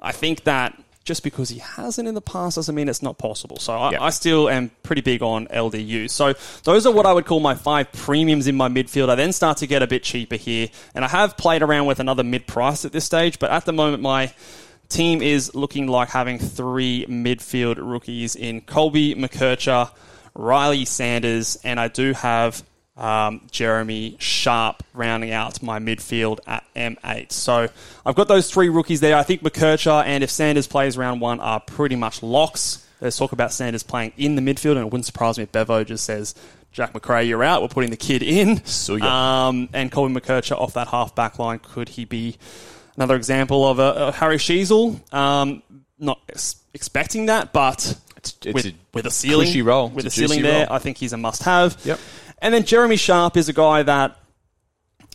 [0.00, 3.56] I think that just because he hasn't in the past doesn't mean it's not possible.
[3.58, 4.02] So I, Yeah.
[4.02, 6.10] I still am pretty big on LDU.
[6.10, 6.34] So
[6.64, 9.08] those are what I would call my five premiums in my midfield.
[9.08, 12.00] I then start to get a bit cheaper here, and I have played around with
[12.00, 14.32] another mid price at this stage, but at the moment my
[14.88, 19.90] team is looking like having three midfield rookies in Colby McKercher,
[20.34, 22.62] Riley Sanders, and I do have
[23.00, 27.32] um, Jeremy Sharp rounding out my midfield at M8.
[27.32, 27.68] So
[28.06, 29.16] I've got those three rookies there.
[29.16, 32.86] I think McKercher and if Sanders plays round one are pretty much locks.
[33.00, 35.82] Let's talk about Sanders playing in the midfield, and it wouldn't surprise me if Bevo
[35.84, 36.34] just says,
[36.70, 37.62] Jack Macrae, you're out.
[37.62, 38.58] We're putting the kid in.
[38.58, 39.02] Suya.
[39.02, 41.60] Um, and Colby McKercher off that half back line.
[41.60, 42.36] Could he be
[42.96, 45.00] another example of a, a Harry Sheezel?
[45.14, 45.62] Um,
[45.98, 50.16] not ex- expecting that, but It's, it's with, a with a ceiling, with a It's
[50.18, 50.66] a ceiling there.
[50.66, 50.74] role.
[50.76, 51.78] I think he's a must-have.
[51.84, 51.98] Yep.
[52.40, 54.16] And then Jeremy Sharp is a guy that,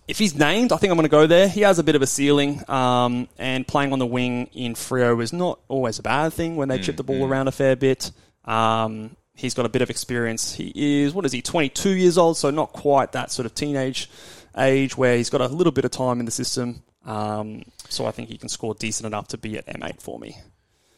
[0.08, 1.48] if he's named, I think I'm going to go there.
[1.48, 5.22] He has a bit of a ceiling, um, and playing on the wing in Freo
[5.22, 7.76] is not always a bad thing when they chip the Mm, ball around a fair
[7.76, 8.12] bit.
[8.46, 10.54] Um, he's got a bit of experience.
[10.54, 11.42] He is what is he?
[11.42, 14.10] 22 years old, so not quite that sort of teenage
[14.58, 16.84] age where he's got a little bit of time in the system.
[17.06, 20.38] Um, so I think he can score decent enough to be at M8 for me.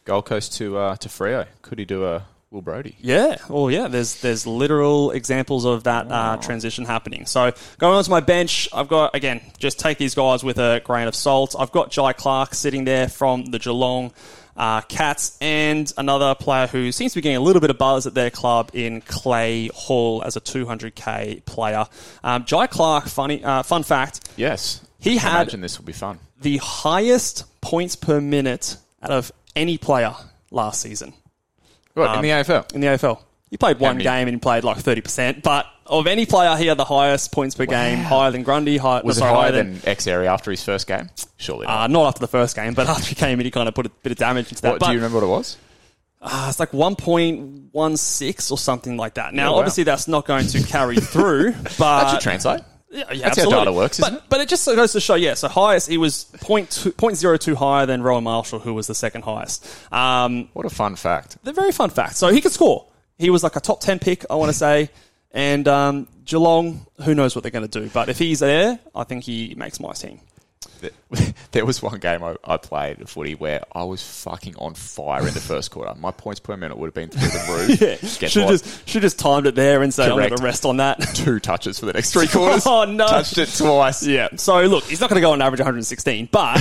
[0.04, 1.46] Gold Coast to uh, to Freo.
[1.62, 2.96] Could he do a Will Brodie?
[2.98, 3.88] Yeah, well, yeah.
[3.88, 7.26] There's there's literal examples of that uh, transition happening.
[7.26, 10.80] So going on to my bench, I've got again just take these guys with a
[10.84, 11.54] grain of salt.
[11.58, 14.12] I've got Jhye Clark sitting there from the Geelong
[14.56, 18.06] uh, Cats, and another player who seems to be getting a little bit of buzz
[18.06, 21.84] at their club in Clay Hall as a 200k player.
[22.24, 24.80] Um, Jhye Clark, funny uh, fun fact, Yes.
[25.00, 26.18] He I had- imagine this will be fun.
[26.40, 30.14] the highest points per minute out of any player
[30.50, 31.12] last season.
[31.94, 32.74] What, in the AFL?
[32.74, 33.20] in the AFL.
[33.50, 36.76] He played one game and he played like 30%, but of any player, he had
[36.76, 39.80] the highest points per game, higher than Grundy, high, Was no, it sorry, higher than
[39.86, 41.08] X area after his first game?
[41.38, 41.84] Surely not.
[41.84, 43.86] Uh, not after the first game, but after he came in, he kind of put
[43.86, 44.72] a bit of damage into that.
[44.72, 45.56] what, but do you remember what it was?
[46.20, 49.32] uh, it's like 1.16 or something like that.
[49.34, 49.58] Now, Oh, wow.
[49.60, 51.78] obviously, that's not going to carry through, but.
[51.78, 52.60] That should translate.
[52.90, 55.48] Yeah, yeah, That's how data works, but, but it just goes to show, yeah, so
[55.48, 59.66] highest, he was 0.2 0.02 higher than Rowan Marshall, who was the second highest.
[59.92, 61.36] Um, What a fun fact.
[61.44, 62.16] they're very fun facts.
[62.16, 62.86] So he could score.
[63.18, 64.90] He was like a top 10 pick, I want to say.
[65.32, 67.90] And um, Geelong, who knows what they're going to do.
[67.90, 70.20] But if he's there, I think he makes my team.
[71.52, 75.26] There was one game I, I played of footy where I was fucking on fire
[75.26, 75.94] in the first quarter.
[75.98, 78.20] My points per minute would have been through the roof.
[78.20, 78.50] Yeah, should what?
[78.50, 81.00] just should just timed it there and say I'm going to rest on that.
[81.14, 82.64] Two touches for the next three quarters.
[82.66, 83.06] Oh, no.
[83.06, 84.06] Touched it twice.
[84.06, 84.28] yeah.
[84.36, 86.60] So look, he's not going to go on average 116, but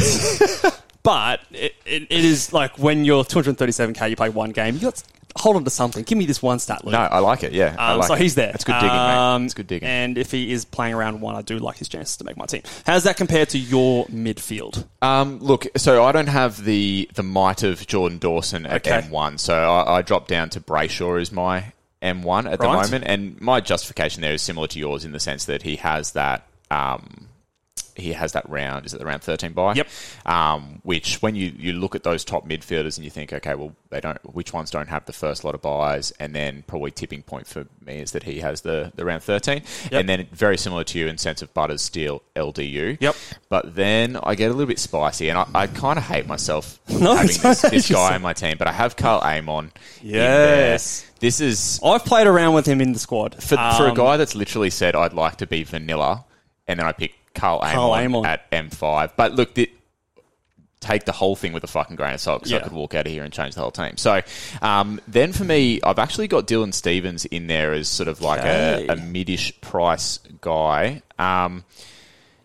[1.03, 4.75] but it, it, it is like when you're 237k, you play one game.
[4.75, 5.03] You got
[5.35, 6.03] hold on to something.
[6.03, 6.93] Give me this one stat, Luke.
[6.93, 7.51] No, I like it.
[7.53, 8.21] Yeah, I Um, like so it.
[8.21, 8.51] he's there.
[8.51, 9.45] That's good digging, Um, mate.
[9.45, 9.87] It's good digging.
[9.87, 12.45] And if he is playing around one, I do like his chances to make my
[12.45, 12.61] team.
[12.85, 14.85] How's that compared to your midfield?
[15.01, 19.07] Um, look, so I don't have the the might of Jordan Dawson at Okay.
[19.07, 21.65] M1, so I, I dropped down to Brayshaw as my
[22.01, 25.45] M1 at the moment, and my justification there is similar to yours in the sense
[25.45, 26.45] that he has that.
[26.69, 27.26] Um,
[27.97, 28.85] he has that round.
[28.85, 29.73] Is it the round thirteen by?
[29.73, 29.87] Yep.
[30.25, 33.75] Um, which when you, you look at those top midfielders and you think, okay, well
[33.89, 34.17] they don't.
[34.33, 36.11] Which ones don't have the first lot of buys?
[36.19, 39.63] And then probably tipping point for me is that he has the, the round thirteen.
[39.91, 39.91] Yep.
[39.93, 42.97] And then very similar to you in sense of Butters, Steele, LDU.
[42.99, 43.15] Yep.
[43.49, 46.79] But then I get a little bit spicy, and I, I kind of hate myself
[46.89, 48.57] No, having this, this guy in my team.
[48.57, 49.71] But I have Karl Amon.
[50.01, 51.05] Yes.
[51.19, 53.35] This is I've played around with him in the squad.
[53.41, 56.25] for, for a Um, guy that's literally said I'd like to be vanilla,
[56.67, 58.25] and then I pick Karl Amon, Karl Amon.
[58.25, 59.11] at M5.
[59.15, 59.71] But look, the,
[60.79, 62.59] take the whole thing with a fucking grain of salt because Yeah.
[62.59, 63.97] I could walk out of here and change the whole team.
[63.97, 64.21] So
[64.61, 68.41] um, then for me, I've actually got Dylan Stevens in there as sort of like
[68.41, 68.87] a, Okay.
[68.87, 71.01] a midish price guy.
[71.17, 71.63] Um,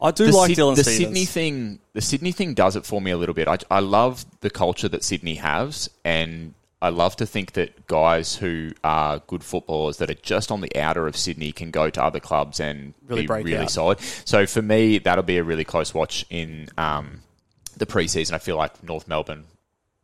[0.01, 0.99] I do the like Dylan the Stevens.
[0.99, 1.79] Sydney thing.
[1.93, 3.47] The Sydney thing does it for me a little bit.
[3.49, 8.35] I, I love the culture that Sydney has, and I love to think that guys
[8.37, 12.03] who are good footballers that are just on the outer of Sydney can go to
[12.03, 13.71] other clubs and Really be really out.
[13.71, 14.01] solid.
[14.01, 17.23] So for me, that'll be a really close watch in um,
[17.77, 18.33] the preseason.
[18.33, 19.45] I feel like North Melbourne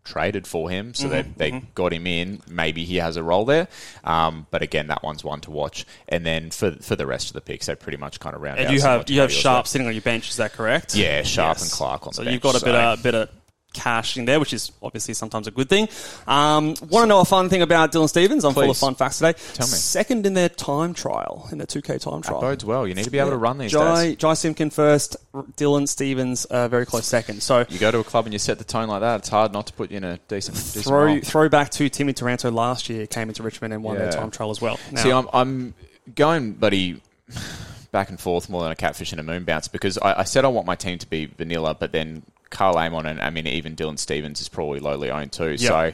[0.05, 2.41] traded for him, so Mm-hmm, they, they got him in.
[2.49, 3.69] Maybe he has a role there,
[4.05, 5.85] um, but again, that one's one to watch.
[6.09, 8.59] And then for for the rest of the picks, they pretty much kind of round
[8.59, 8.73] and out.
[8.73, 10.31] you have you have Sharp sitting on your bench.
[10.31, 10.95] Is that correct?
[10.95, 13.29] Yeah, Sharp and Clark on So the you've got a bit so- of bit of
[13.73, 15.89] cash in there, which is obviously sometimes a good thing.
[16.27, 18.45] Um, want to know a fun thing about Dylan Stevens?
[18.45, 19.35] I'm full of fun facts today.
[19.55, 19.73] Tell me.
[19.73, 22.41] Second in their time trial, in their 2K time trial.
[22.41, 22.87] bodes well.
[22.87, 24.17] You need to be able to run these Jai, days.
[24.17, 25.17] Jy Simpkin first,
[25.57, 27.43] Dylan Stevens uh, very close second.
[27.43, 29.21] So You go to a club and you set the tone like that.
[29.21, 31.21] It's hard not to put you in a decent, decent throw role.
[31.21, 34.51] throw back to Timmy Taranto last year came into Richmond and won their time trial
[34.51, 34.79] as well.
[34.93, 35.75] Now, See, I'm, I'm
[36.15, 37.01] going, buddy,
[37.93, 40.45] back and forth more than a catfish and a moon bounce because I, I said
[40.45, 43.77] I want my team to be vanilla, but then Karl Amon and I mean even
[43.77, 45.59] Dylan Stevens is probably lowly owned too.
[45.59, 45.93] So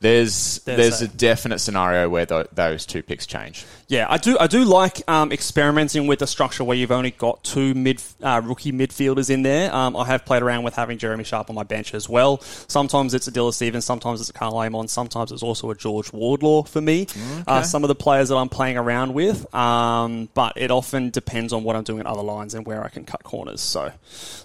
[0.00, 3.64] there's There's there's, a definite scenario where tho- those two picks change.
[3.88, 4.36] Yeah, I do.
[4.38, 8.40] I do like um, experimenting with the structure where you've only got two mid uh,
[8.44, 9.74] rookie midfielders in there.
[9.74, 12.40] Um, I have played around with having Jeremy Sharp on my bench as well.
[12.40, 16.12] Sometimes it's a Dylan Stevens, sometimes it's a Karl Amon, sometimes it's also a George
[16.12, 17.06] Wardlaw for me.
[17.46, 21.52] Uh, some of the players that I'm playing around with, um, but it often depends
[21.52, 23.62] on what I'm doing at other lines and where I can cut corners.
[23.62, 23.90] So,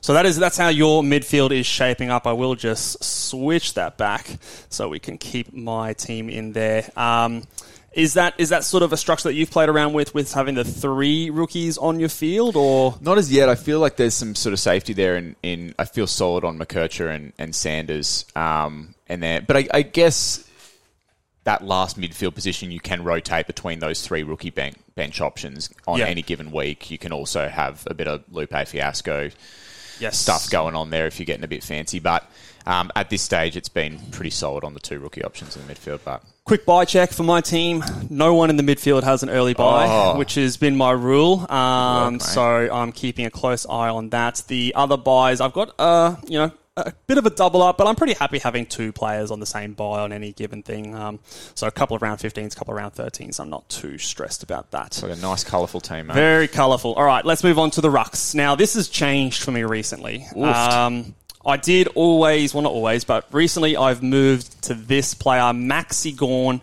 [0.02, 2.26] so that is that's how your midfield is shaping up.
[2.26, 4.28] I will just switch that back
[4.70, 6.90] so we can keep my team in there.
[6.96, 7.44] Um,
[7.92, 10.56] is that is that sort of a structure that you've played around with, with having
[10.56, 13.50] the three rookies on your field, or Not as yet.
[13.50, 16.58] I feel like there's some sort of safety there, in, in I feel solid on
[16.58, 19.42] McKercher and, and Sanders, um, and there.
[19.42, 20.44] But I, I guess
[21.44, 26.00] that last midfield position, you can rotate between those three rookie bench, bench options on
[26.00, 26.06] Yeah.
[26.06, 26.90] any given week.
[26.90, 29.30] You can also have a bit of Lupe Fiasco
[30.00, 30.18] yes.
[30.20, 32.00] stuff going on there if you're getting a bit fancy.
[32.00, 32.30] But
[32.66, 35.74] um, at this stage, it's been pretty solid on the two rookie options in the
[35.74, 36.00] midfield.
[36.04, 37.84] But Quick buy check for my team.
[38.10, 40.18] No one in the midfield has an early buy, Oh.
[40.18, 41.50] which has been my rule.
[41.50, 42.22] Um, mate.
[42.22, 44.44] so I'm keeping a close eye on that.
[44.48, 47.88] The other buys, I've got, uh, you know, a bit of a double up, but
[47.88, 50.96] I'm pretty happy having two players on the same buy on any given thing.
[50.96, 51.20] Um,
[51.54, 53.40] so a couple of round 15s, a couple of round 13s.
[53.40, 55.00] I'm not too stressed about that.
[55.04, 56.16] like a nice, colourful team, mate.
[56.16, 56.94] Very colourful.
[56.94, 58.34] All right, let's move on to the rucks.
[58.34, 60.26] Now, this has changed for me recently.
[60.36, 61.14] Um,
[61.46, 66.62] I did always, well, not always, but recently I've moved to this player, Maxi Gawn.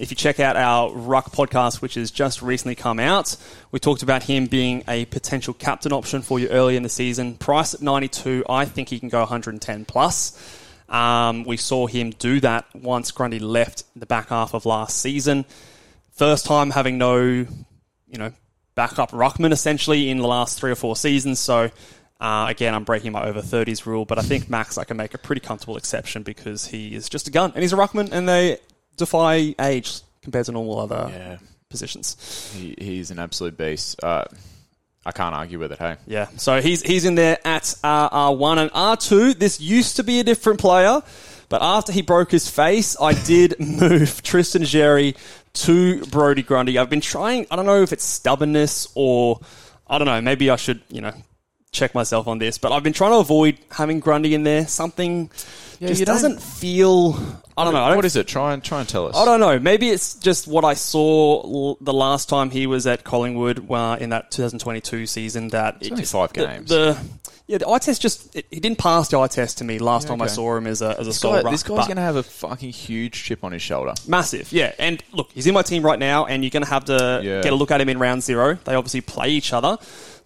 [0.00, 3.36] If you check out our Ruck podcast, which has just recently come out,
[3.70, 7.34] we talked about him being a potential captain option for you early in the season.
[7.34, 10.32] Price at 92, I think he can go 110 plus.
[10.88, 15.44] Um, we saw him do that once Grundy left the back half of last season.
[16.12, 17.46] First time having no you
[18.18, 18.32] know,
[18.74, 21.40] backup ruckman essentially in the last three or four seasons.
[21.40, 21.70] So
[22.18, 25.12] uh, again, I'm breaking my over 30s rule, but I think Max I can make
[25.12, 28.26] a pretty comfortable exception because he is just a gun and he's a ruckman, and
[28.26, 28.60] they
[29.00, 31.36] defy age compared to normal other Yeah.
[31.68, 32.16] positions.
[32.54, 34.02] He, he's an absolute beast.
[34.02, 34.24] Uh,
[35.04, 35.96] I can't argue with it, hey?
[36.06, 39.38] Yeah, so he's he's in there at uh, R1 and R2.
[39.38, 41.00] This used to be a different player,
[41.48, 45.16] but after he broke his face, I did move Tristan Xerri
[45.64, 46.78] to Brodie Grundy.
[46.78, 47.46] I've been trying.
[47.50, 49.40] I don't know if it's stubbornness or
[49.88, 50.20] I don't know.
[50.20, 51.14] Maybe I should you know
[51.72, 54.66] check myself on this, but I've been trying to avoid having Grundy in there.
[54.66, 55.30] Something
[55.80, 57.14] just you don't- doesn't feel.
[57.56, 57.82] I don't know.
[57.82, 58.26] I don't What is it?
[58.26, 59.16] Try and try and tell us.
[59.16, 59.58] I don't know.
[59.58, 63.96] Maybe it's just what I saw l- the last time he was at Collingwood uh,
[64.00, 65.48] in that 2022 season.
[65.48, 66.68] That it only just- five games.
[66.70, 66.96] The,
[67.46, 70.06] yeah, the eye test just it, he didn't pass the eye test to me last
[70.08, 71.96] time I saw him as a as a This, sole guy, ruck, this guy's going
[71.96, 73.92] to have a fucking huge chip on his shoulder.
[74.08, 74.52] massive.
[74.52, 77.20] Yeah, and look, he's in my team right now, and you're going to have to
[77.22, 77.42] Yeah.
[77.42, 78.58] get a look at him in round zero.
[78.64, 79.78] They obviously play each other.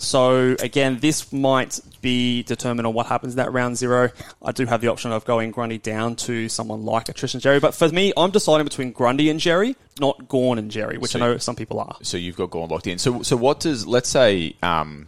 [0.05, 4.11] So again, this might be determined on what happens in that round zero.
[4.43, 7.61] I do have the option of going Grundy down to someone like a Tristan Xerri,
[7.61, 11.19] but for me, I'm deciding between Grundy and Xerri, not Gawn and Xerri, which So-
[11.19, 11.97] I know some people are.
[12.03, 12.99] So you've got Gawn locked in.
[12.99, 15.07] So so what does let's say um,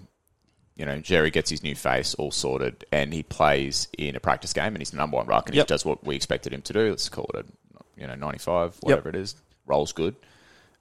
[0.77, 4.53] you know Xerri gets his new face all sorted and he plays in a practice
[4.53, 5.67] game and he's the number one ruck and Yep.
[5.67, 6.91] he does what we expected him to do.
[6.91, 9.35] Let's call it a you know ninety five whatever it is.
[9.67, 10.15] Rolls good.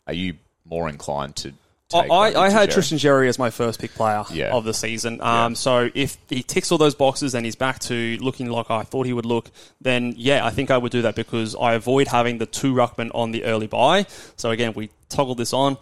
[0.08, 1.54] Are you more inclined to?
[1.94, 2.74] I, I, I had Xerri?
[2.74, 4.54] Tristan Xerri as my first pick player Yeah.
[4.54, 5.22] of the season.
[5.22, 5.56] Um, Yeah.
[5.56, 9.06] So if he ticks all those boxes and he's back to looking like I thought
[9.06, 12.40] he would look, then yeah, I think I would do that because I avoid having
[12.40, 14.08] the two ruckmen on the early buy.
[14.36, 15.78] So again, we toggle this on.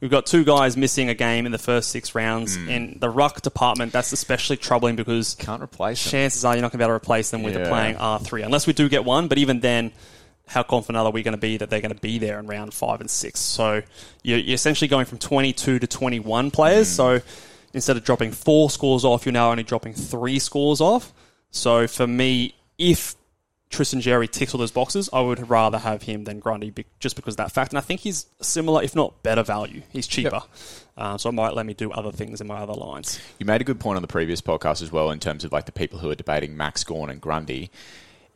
[0.00, 2.54] We've got two guys missing a game in the first six rounds.
[2.56, 2.68] Hmm.
[2.68, 6.12] In the ruck department, that's especially troubling because Can't replace him.
[6.12, 7.68] chances are you're not going to be able to replace them with a Yeah.
[7.68, 9.26] playing R3 unless we do get one.
[9.26, 9.90] But even then,
[10.48, 12.74] how confident are we going to be that they're going to be there in round
[12.74, 13.40] five and six?
[13.40, 13.82] So
[14.22, 16.88] you're, you're essentially going from 22 to 21 players.
[16.88, 17.20] So
[17.72, 21.12] instead of dropping four scores off, you're now only dropping three scores off.
[21.50, 23.14] So for me, if
[23.70, 27.34] Tristan Xerri ticks all those boxes, I would rather have him than Grundy just because
[27.34, 27.72] of that fact.
[27.72, 29.82] And I think he's similar, if not better value.
[29.92, 30.40] He's cheaper.
[30.96, 33.20] Uh, so it might let me do other things in my other lines.
[33.38, 35.66] You made a good point on the previous podcast as well in terms of like
[35.66, 37.70] the people who are debating Max Gawn and Grundy.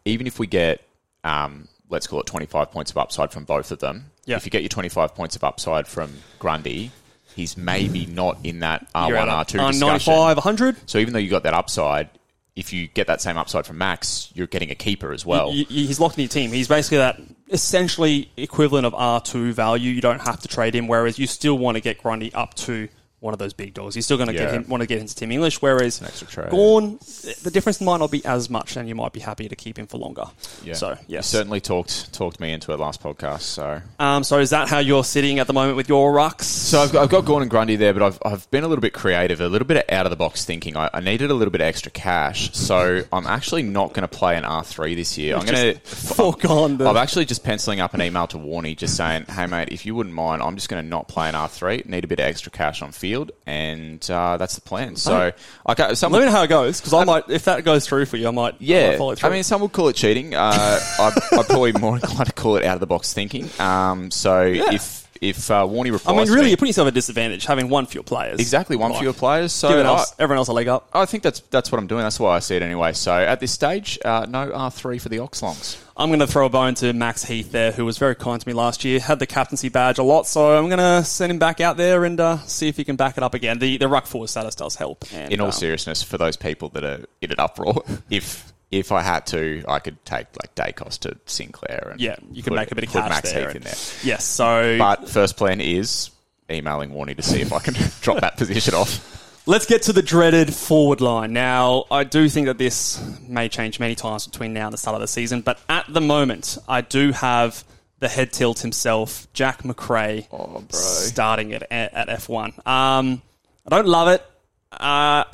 [0.05, 0.83] Even if we get,
[1.25, 4.63] um, let's call it 25 points of upside from both of them, if you get
[4.63, 6.91] your 25 points of upside from Grundy,
[7.37, 9.81] he's maybe not in that R1, R2 uh, discussion.
[9.81, 10.77] 95, 100.
[10.91, 12.09] So even though you got that upside,
[12.55, 15.53] if you get that same upside from Max, you're getting a keeper as well.
[15.53, 16.51] He's locked in your team.
[16.53, 19.91] He's basically that essentially equivalent of R2 value.
[19.91, 22.89] You don't have to trade him, whereas you still want to get Grundy up to
[23.23, 23.95] one of those big dogs.
[23.95, 26.51] You're still going to get him, want to get into Tim English, whereas extra trade.
[26.51, 26.99] Gawn,
[27.45, 29.87] the difference might not be as much, and you might be happy to keep him
[29.87, 30.25] for longer.
[30.65, 30.75] Yeah.
[30.75, 33.43] So You certainly talked talked me into it last podcast.
[33.43, 36.43] So Um, so is that how you're sitting at the moment with your rucks?
[36.43, 38.83] So I've got, I've got Gawn and Grundy there, but I've, I've been a little
[38.83, 40.77] bit creative, a little bit of out of the box thinking.
[40.77, 44.09] I, I needed a little bit of extra cash, so I'm actually not going to
[44.09, 45.37] play an R3 this year.
[45.37, 48.97] I'm going to foregone the- I'm actually just penciling up an email to Warney, just
[48.97, 51.87] saying, "Hey mate, if you wouldn't mind, I'm just going to not play an R3.
[51.87, 55.33] Need a bit of extra cash on field, and uh, that's the plan." So
[55.69, 58.07] okay, got Let me know how it goes because I might, if that goes through
[58.07, 59.31] for you, I might, I might Yeah, follow I through.
[59.31, 60.35] mean, some would call it cheating.
[60.35, 63.49] Uh, I'd, I'd probably more inclined to call it out of the box thinking.
[63.61, 66.95] Um, so if if uh, Warney I mean, really, me- you're putting yourself at a
[66.95, 68.41] disadvantage having one fewer players.
[68.41, 69.53] exactly one Like, fewer players.
[69.53, 70.89] So Giving I- everyone else a leg up.
[70.93, 72.03] I think that's that's what I'm doing.
[72.03, 72.93] That's why I see it anyway.
[72.93, 75.79] So at this stage, uh, no R3 for the Oxlongs.
[75.97, 78.49] I'm going to throw a bone to Max Heath there, who was very kind to
[78.49, 78.99] me last year.
[78.99, 82.05] Had the captaincy badge a lot, so I'm going to send him back out there
[82.05, 83.59] and uh, see if he can back it up again.
[83.59, 85.05] The the ruck forward status does help.
[85.13, 88.91] And, In all um, seriousness, for those people that are in an uproar, if if
[88.91, 91.91] I had to, I could take like Daicos to Sinclair.
[91.93, 93.49] And Yeah, you could put- make a bit of cash Max there.
[93.49, 93.75] And- in there.
[94.03, 96.11] Yes, so But first plan is
[96.51, 99.21] emailing Warney to see if I can drop that position off.
[99.47, 101.33] let's get to the dreaded forward line.
[101.33, 104.95] Now, I do think that this may change many times between now and the start
[104.95, 107.65] of the season, but at the moment, I do have
[107.99, 112.67] the head tilt himself, Jack Macrae, Oh, starting at, at F1.
[112.67, 113.23] Um,
[113.67, 114.25] I don't love it.
[114.73, 115.25] Uh,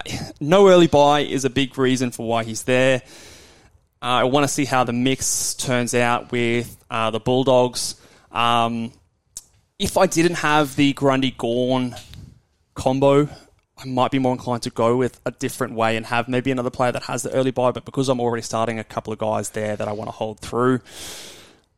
[0.40, 3.02] no early buy is a big reason for why he's there.
[4.00, 7.96] Uh, I want to see how the mix turns out with uh, the Bulldogs.
[8.30, 8.92] Um,
[9.78, 11.94] if I didn't have the Grundy Gawn
[12.74, 13.28] combo,
[13.76, 16.70] I might be more inclined to go with a different way and have maybe another
[16.70, 17.70] player that has the early buy.
[17.70, 20.40] But because I'm already starting a couple of guys there that I want to hold
[20.40, 20.80] through,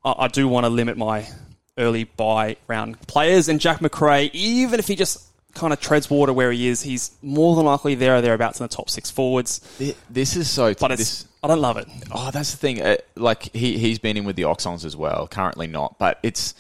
[0.05, 1.29] I, I do want to limit my
[1.77, 3.49] early buy round players.
[3.49, 7.11] And Jack Macrae, even if he just kind of treads water where he is, he's
[7.23, 9.61] more than likely there or thereabouts in the top six forwards.
[10.09, 10.75] This is so.
[10.75, 11.89] But this, I don't love it.
[12.11, 12.83] Oh, that's the thing.
[12.83, 15.27] Uh, like he he's been in with the Oxlongs as well.
[15.29, 16.55] Currently not, but it's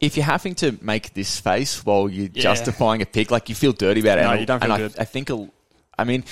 [0.00, 2.42] if you're having to make this face while you're Yeah.
[2.42, 4.22] justifying a pick, like you feel dirty about it.
[4.22, 4.94] No, and, you don't feel good.
[4.98, 5.48] I, I think, a,
[5.96, 6.24] I mean,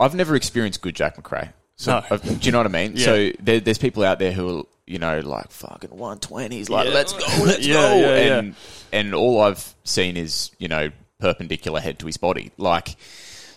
[0.00, 1.50] I've never experienced good Jack Macrae.
[1.76, 2.16] So No.
[2.18, 2.92] do you know what I mean?
[2.96, 3.04] Yeah.
[3.04, 6.94] So there, there's people out there who are you know like fucking 120s, like Yeah.
[6.94, 8.38] let's go, let's Yeah, go, yeah.
[8.38, 8.54] and
[8.92, 12.96] and all I've seen is you know perpendicular head to his body, like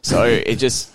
[0.02, 0.92] so it just.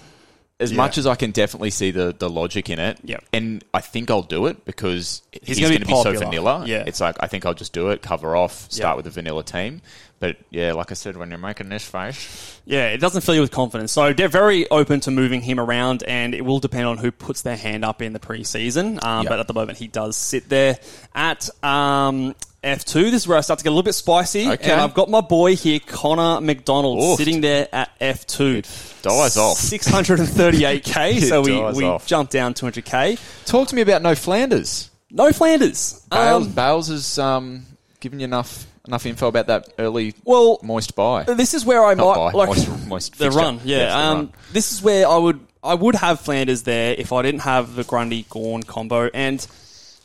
[0.58, 0.78] As Yeah.
[0.78, 3.24] much as I can definitely see the, the logic in it, Yep.
[3.34, 6.64] and I think I'll do it because he's, gonna be be so vanilla.
[6.66, 6.84] Yeah.
[6.86, 8.96] It's like I think I'll just do it, cover off, start Yep.
[8.96, 9.82] with a vanilla team.
[10.18, 13.42] But yeah, like I said, when you're making this face, Yeah, it doesn't fill you
[13.42, 13.92] with confidence.
[13.92, 17.42] So they're very open to moving him around, and it will depend on who puts
[17.42, 19.04] their hand up in the preseason.
[19.04, 19.28] Um, Yep.
[19.28, 20.78] But at the moment, he does sit there
[21.14, 22.34] at um,
[22.66, 23.10] F2.
[23.10, 24.48] This is where I start to get a little bit spicy.
[24.50, 24.70] Okay.
[24.72, 27.16] And I've got my boy here, Connor MacDonald, Oof.
[27.18, 29.02] sitting there at F2.
[29.02, 29.56] dies off.
[29.58, 32.06] 638k, so we, we off.
[32.06, 33.18] jumped down 200k.
[33.46, 34.90] Talk to me about no Flanders.
[35.10, 36.04] No Flanders.
[36.10, 37.64] Bales, Um, Bales has um,
[38.00, 41.24] given you enough enough info about that early well, moist buy.
[41.24, 43.60] this is where I Not might buy, like moist, moist the run.
[43.64, 44.32] Yeah, Yes, the um, run.
[44.52, 47.82] this is where I would I would have Flanders there if I didn't have the
[47.82, 49.10] Grundy Gawn combo.
[49.12, 49.44] And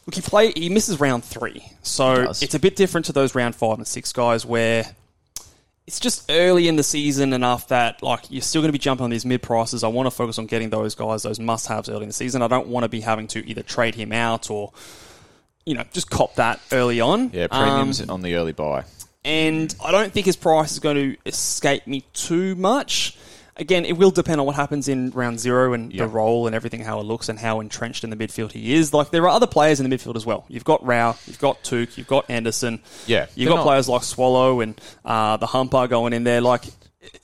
[0.06, 3.56] look, he play he misses round three, so it's a bit different to those round
[3.56, 4.86] five and six guys where.
[5.88, 9.04] It's just early in the season enough that like you're still going to be jumping
[9.04, 9.84] on these mid prices.
[9.84, 12.42] I want to focus on getting those guys, those must haves early in the season.
[12.44, 14.72] I don't want to be having to either trade him out or,
[15.66, 17.32] you know, just cop that early on.
[17.34, 18.86] yeah, Um, premiums on the early buy.
[19.26, 23.18] and I don't think his price is going to escape me too much.
[23.58, 26.04] Again, it will depend on what happens in round zero and Yeah.
[26.04, 28.94] the role and everything, how it looks and how entrenched in the midfield he is.
[28.94, 30.46] Like there are other players in the midfield as well.
[30.48, 32.82] You've got Rowell, you've got Touk, you've got Anderson.
[33.08, 36.40] Yeah, you've got not- players like Swallow and uh, the Humper going in there.
[36.42, 36.64] Like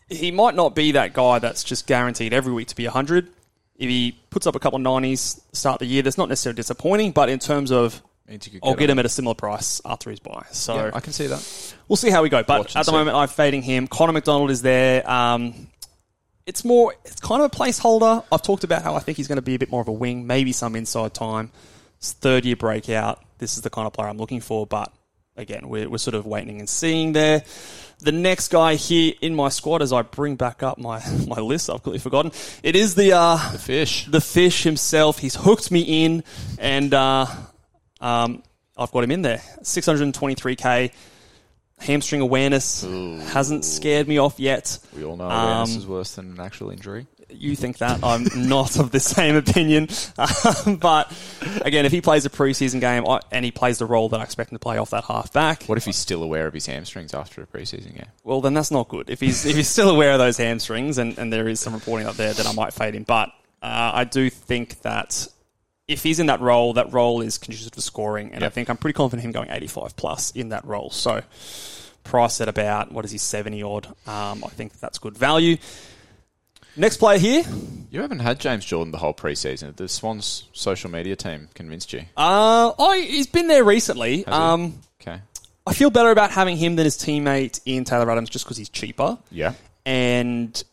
[0.10, 3.30] he might not be that guy that's just guaranteed every week to be hundred.
[3.78, 6.56] If he puts up a couple of nineties start of the year, that's not necessarily
[6.58, 7.12] disappointing.
[7.12, 9.80] But in terms of Means you could I'll get get him at a similar price
[9.86, 10.46] after his buy.
[10.52, 11.74] So Yeah, I can see that.
[11.88, 12.44] We'll see how we go.
[12.44, 12.98] But Watch at the see.
[12.98, 13.88] moment, I'm fading him.
[13.88, 15.10] Connor MacDonald is there.
[15.10, 15.68] Um,
[16.48, 18.24] it's more, it's kind of a placeholder.
[18.32, 19.92] I've talked about how I think he's going to be a bit more of a
[19.92, 21.52] wing, maybe some inside time.
[21.98, 23.22] It's third year breakout.
[23.38, 24.66] This is the kind of player I'm looking for.
[24.66, 24.92] But
[25.36, 27.44] again, we're, we're sort of waiting and seeing there.
[28.00, 31.70] The next guy here in my squad, as I bring back up my, my list,
[31.70, 32.32] I've completely forgotten.
[32.64, 34.06] It is the uh, The fish.
[34.06, 35.20] the fish himself.
[35.20, 36.24] He's hooked me in,
[36.60, 37.26] and uh,
[38.00, 38.42] um,
[38.78, 39.42] I've got him in there.
[39.64, 40.92] 623k.
[41.80, 44.80] Hamstring awareness hasn't scared me off yet.
[44.96, 47.06] We all know awareness Um, is worse than an actual injury.
[47.30, 48.04] You think that?
[48.04, 49.90] I'm not of the same opinion.
[50.18, 51.12] Um, but
[51.62, 54.52] again, if he plays a preseason game and he plays the role that I expect
[54.52, 57.14] him to play off that half back, What if he's still aware of his hamstrings
[57.14, 58.08] after a preseason game?
[58.24, 59.10] well, then that's not good.
[59.10, 62.08] If he's if he's still aware of those hamstrings, and, and there is some reporting
[62.08, 63.04] up there, then I might fade him.
[63.04, 63.30] But
[63.62, 65.28] uh, I do think that
[65.88, 68.78] if he's in that role, that role is conducive to scoring, and I think I'm
[68.78, 70.90] pretty confident him going 85 plus in that role.
[70.90, 71.22] So
[72.04, 73.88] price at about what is he 70 odd?
[74.08, 75.58] Um, I think that's good value.
[76.76, 77.44] Next player here,
[77.90, 79.76] You haven't had James Jordan the whole preseason.
[79.76, 82.02] The Swans social media team convinced you.
[82.16, 84.26] uh, oh, he's been there recently.
[84.28, 85.20] Um, Okay.
[85.66, 88.70] I feel better about having him than his teammate Ian Taylor Adams just because he's
[88.70, 89.18] cheaper.
[89.32, 89.54] Yeah.
[89.86, 90.64] and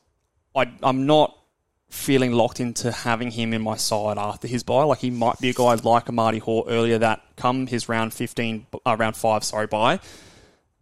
[0.57, 1.37] I, I'm not
[1.95, 4.83] feeling locked into having him in my side after his buy.
[4.83, 8.13] Like he might be a guy like a Marty Hore earlier that come his round
[8.13, 10.01] 15, uh, round 5, sorry, buy,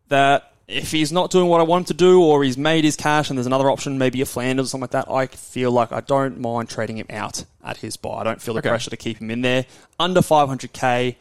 [0.09, 2.97] that if he's not doing what I want him to do or he's made his
[2.97, 5.93] cash and there's another option, maybe a Flanders or something like that, I feel like
[5.93, 8.21] I don't mind trading him out at his buy.
[8.21, 8.71] I don't feel the Okay.
[8.71, 9.67] pressure to keep him in there.
[10.01, 11.17] Under 500k,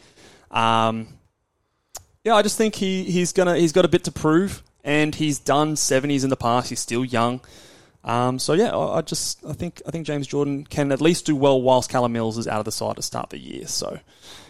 [0.51, 1.07] um,
[2.23, 5.39] yeah, I just think he, he's gonna he's got a bit to prove, and he's
[5.39, 6.69] done seventies in the past.
[6.69, 7.41] He's still young.
[8.04, 11.26] Um, so yeah, I, I just I think I think James Jordan can at least
[11.26, 13.68] do well whilst Callum Mills is out of the side to start the year.
[13.68, 13.99] So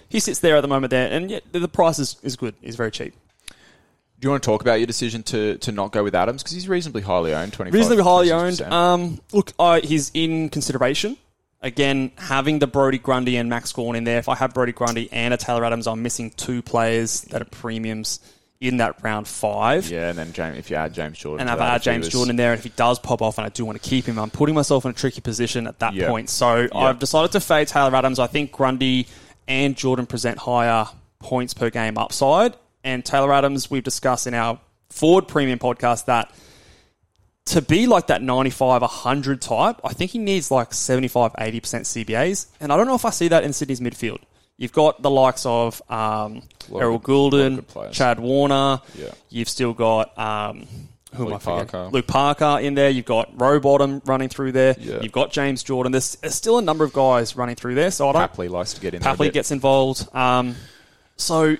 [0.07, 2.53] he sits there at the moment there, and yeah, the, price is, is good.
[2.61, 3.13] He's very cheap.
[3.47, 6.53] Do you want to talk about your decision to, to not go with Adams because
[6.53, 8.61] he's reasonably highly owned, twenty reasonably highly owned.
[8.61, 11.17] Um, look, I, he's in consideration.
[11.61, 14.19] Again, having the Brodie Grundy and Max Gawn in there.
[14.19, 17.45] If I have Brodie Grundy and a Taylor Adams, I'm missing two players that are
[17.45, 18.19] premiums
[18.61, 19.89] in that round five.
[19.89, 22.29] yeah, and then James, if you add James Jordan, And I've added James was- Jordan
[22.29, 24.17] in there, and if he does pop off and I do want to keep him,
[24.19, 26.07] I'm putting myself in a tricky position at that Yeah.
[26.07, 26.29] point.
[26.29, 28.19] So I've decided to fade Taylor Adams.
[28.19, 29.07] I think Grundy
[29.47, 30.87] and Jordan present higher
[31.19, 32.53] points per game upside.
[32.83, 34.59] And Taylor Adams, we've discussed in our
[34.89, 36.31] Ford Premium podcast that
[37.45, 42.45] to be like that 95, 100 type, I think he needs like 75, 80% CBAs.
[42.59, 44.19] And I don't know if I see that in Sydney's midfield.
[44.61, 47.91] You've got the likes of um, Errol good- Gulden.
[47.93, 48.79] Chad Warner.
[48.93, 49.09] Yeah.
[49.29, 50.67] You've still got um,
[51.15, 51.67] who am I Luke forgetting?
[51.67, 51.89] Parker.
[51.91, 52.91] Luke Parker in there.
[52.91, 54.75] You've got Rowbottom running through there.
[54.77, 55.01] Yeah.
[55.01, 55.91] You've got James Jordan.
[55.91, 57.89] There's, there's still a number of guys running through there.
[57.89, 58.31] So I don't.
[58.31, 60.07] Papley likes to get in Papley gets involved.
[60.15, 60.55] Um,
[61.17, 61.57] so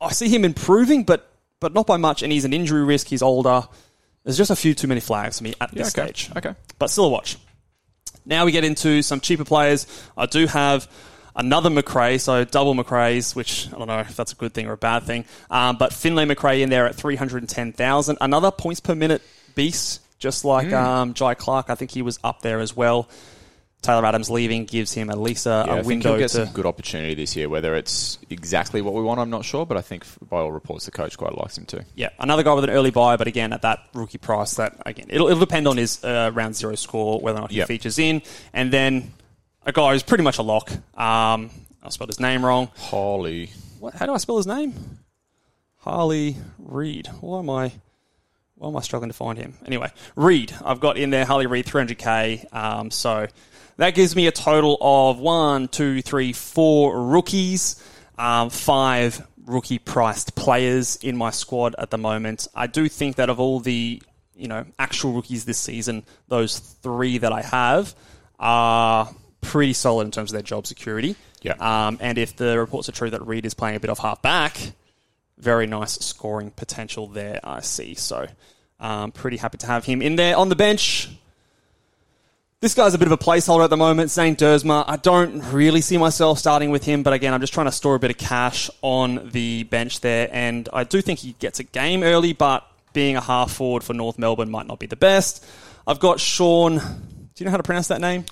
[0.00, 1.28] I see him improving, but
[1.58, 2.22] but not by much.
[2.22, 3.08] And he's an injury risk.
[3.08, 3.64] He's older.
[4.22, 6.12] There's just a few too many flags for me at yeah, this okay.
[6.12, 6.30] stage.
[6.36, 6.54] Okay.
[6.78, 7.38] But still a watch.
[8.24, 9.88] Now we get into some cheaper players.
[10.16, 10.88] I do have
[11.36, 14.72] another Macrae, so double Macrae's, which I don't know if that's a good thing or
[14.72, 15.24] a bad thing.
[15.50, 18.18] Um, but Finlay Macrae in there at 310,000.
[18.20, 19.22] Another points per minute
[19.54, 21.70] beast, just like um, Jhye Clark.
[21.70, 23.08] I think he was up there as well.
[23.82, 26.30] Taylor Adams leaving gives him at least a, Yeah, a I think window he'll get
[26.30, 26.46] to.
[26.46, 27.48] some good opportunity this year.
[27.48, 30.86] Whether it's exactly what we want, I'm not sure, but I think by all reports,
[30.86, 31.82] the coach quite likes him too.
[31.94, 34.54] Yeah, another guy with an early buy, but again at that rookie price.
[34.54, 37.58] That again, it'll, it'll depend on his uh, round zero score whether or not he
[37.58, 37.68] Yep.
[37.68, 38.22] features in,
[38.52, 39.12] and then
[39.66, 40.70] a guy who's pretty much a lock.
[40.98, 41.50] Um,
[41.82, 42.70] I spelled his name wrong.
[42.76, 43.50] Holly,
[43.80, 44.74] What, how do I spell his name?
[45.78, 47.08] Harley Reid.
[47.20, 47.72] Why am I?
[48.54, 49.54] Why am I struggling to find him?
[49.66, 50.54] Anyway, Reid.
[50.64, 52.54] I've got in there Harley Reid, 300k.
[52.54, 53.26] Um, so
[53.76, 57.82] that gives me a total of one, two, three, four rookies,
[58.18, 62.48] um, five rookie priced players in my squad at the moment.
[62.54, 64.02] I do think that of all the
[64.34, 67.94] you know actual rookies this season, those three that I have
[68.40, 69.14] are
[69.46, 71.16] pretty solid in terms of their job security.
[71.42, 71.54] Yeah.
[71.60, 74.20] Um, and if the reports are true that Reid is playing a bit off half
[74.20, 74.58] back,
[75.38, 77.94] very nice scoring potential there, I see.
[77.94, 78.26] So,
[78.80, 81.08] um, pretty happy to have him in there on the bench.
[82.60, 84.84] This guy's a bit of a placeholder at the moment, Zane Duursma.
[84.88, 87.94] I don't really see myself starting with him, but again, I'm just trying to store
[87.94, 91.64] a bit of cash on the bench there, and I do think he gets a
[91.64, 95.44] game early, but being a half forward for North Melbourne might not be the best.
[95.86, 96.78] I've got Shaun.
[96.78, 96.82] Do
[97.36, 98.24] you know how to pronounce that name?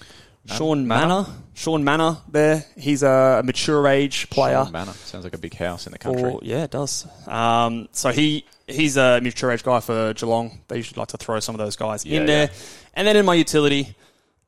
[0.47, 1.29] Shaun Mannagh.
[1.55, 2.65] Shaun Mannagh there.
[2.77, 4.65] He's a mature age player.
[4.65, 6.23] Shaun Mannagh sounds like a big house in the country.
[6.31, 7.07] Or, yeah, it does.
[7.27, 10.59] Um, so he he's a mature age guy for Geelong.
[10.69, 12.47] They usually like to throw some of those guys Yeah, in there.
[12.47, 12.59] yeah.
[12.95, 13.95] And then in my utility,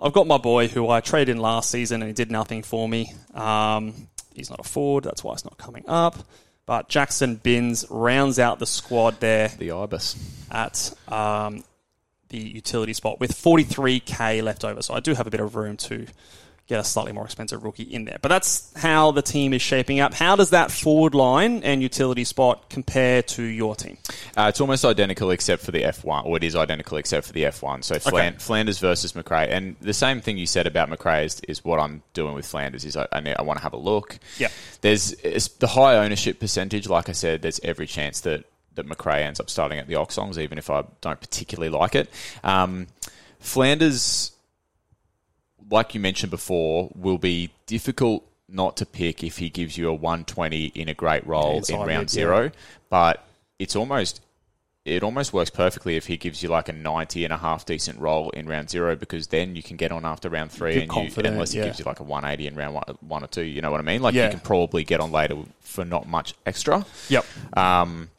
[0.00, 2.88] I've got my boy who I traded in last season and he did nothing for
[2.88, 3.12] me.
[3.34, 6.16] Um, he's not a forward, that's why it's not coming up.
[6.66, 10.16] But Jackson Binns rounds out the squad there the Ibis.
[10.50, 11.62] at um,
[12.28, 14.82] the utility spot with 43k left over.
[14.82, 16.06] So I do have a bit of room to
[16.68, 18.18] get a slightly more expensive rookie in there.
[18.20, 20.12] But that's how the team is shaping up.
[20.12, 23.98] How does that forward line and utility spot compare to your team?
[24.36, 27.44] Uh, it's almost identical except for the F1, or it is identical except for the
[27.44, 27.84] F1.
[27.84, 28.38] So Flan- Okay.
[28.38, 32.02] Flanders versus Macrae, and the same thing you said about Macrae is, is what I'm
[32.14, 32.84] doing with Flanders.
[32.84, 34.18] Is I, I, need- I want to have a look.
[34.36, 34.48] Yeah.
[34.80, 35.12] there's
[35.60, 36.88] the high ownership percentage.
[36.88, 38.42] Like I said, there's every chance that
[38.76, 42.08] that Macrae ends up starting at the Oxlongs, even if I don't particularly like it.
[42.44, 42.86] Um,
[43.40, 44.32] Flanders
[45.70, 49.94] like you mentioned before, will be difficult not to pick if he gives you a
[49.94, 52.06] 120 in a great role inside in round mid, yeah.
[52.06, 52.50] zero.
[52.88, 53.26] But
[53.58, 54.20] it's almost
[54.84, 57.98] it almost works perfectly if he gives you like a 90 and a half decent
[57.98, 61.16] roll in round zero because then you can get on after round three You're and
[61.16, 61.64] you, unless he yeah.
[61.64, 63.82] gives you like a 180 in round one, one or two you know what I
[63.82, 64.26] mean like Yeah.
[64.26, 67.24] you can probably get on later for not much extra Yep.
[67.56, 68.10] um,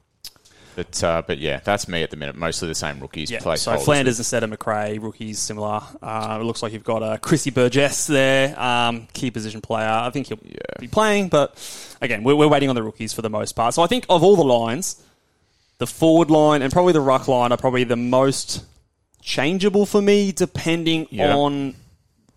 [0.77, 3.39] but uh, but yeah that's me at the minute mostly the same rookies Yeah.
[3.55, 5.81] So Flanders instead of Macrae, rookies similar.
[6.01, 9.89] Uh, it looks like you've got a Chrissy Burgess there, um, key position player.
[9.89, 10.39] I think he'll
[10.79, 11.57] be playing, but
[11.99, 13.73] again, we're, we're waiting on the rookies for the most part.
[13.73, 15.01] So I think of all the lines,
[15.79, 18.63] the forward line and probably the ruck line are probably the most
[19.21, 21.35] changeable for me, depending Yeah.
[21.35, 21.73] on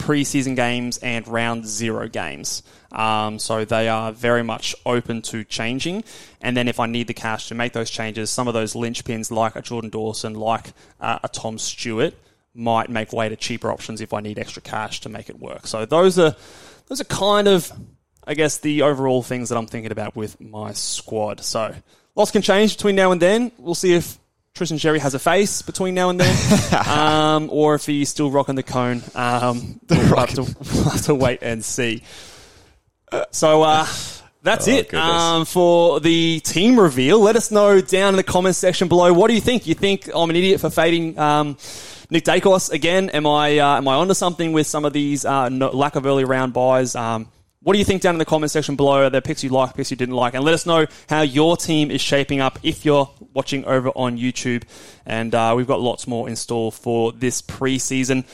[0.01, 2.63] preseason games and round zero games.
[2.91, 6.05] Um, so they are very much open to changing.
[6.41, 9.31] And then if I need the cash to make those changes, some of those linchpins
[9.31, 12.15] like a Jordan Dawson, like uh, a Tom Stewart,
[12.55, 15.67] might make way to cheaper options if I need extra cash to make it work.
[15.67, 16.35] So those are
[16.89, 17.71] those are kind of,
[18.27, 21.41] I guess, the overall things that I'm thinking about with my squad.
[21.45, 21.75] So
[22.17, 23.53] lots can change between now and then.
[23.59, 24.19] We'll see if
[24.55, 28.57] Tristan Xerri has a face between now and then, um, or if he's still rocking
[28.57, 29.03] the cone.
[29.15, 30.43] Um, we'll, have to,
[30.75, 32.03] we'll have to wait and see.
[33.31, 33.87] So uh,
[34.43, 37.21] that's Oh, it um, for the team reveal.
[37.21, 39.13] Let us know down in the comments section below.
[39.13, 39.67] What do you think?
[39.67, 41.57] You think I'm an idiot for fading um,
[42.11, 43.11] Nick Daicos again?
[43.11, 46.07] Am I uh, am I onto something with some of these uh, no, lack of
[46.07, 46.95] early round buys?
[46.95, 47.29] Um,
[47.63, 49.05] what do you think down in the comment section below?
[49.05, 50.33] Are there picks you like, picks you didn't like?
[50.35, 54.17] And let us know how your team is shaping up if you're watching over on
[54.17, 54.63] YouTube.
[55.05, 58.25] And uh, we've got lots more in store for this preseason.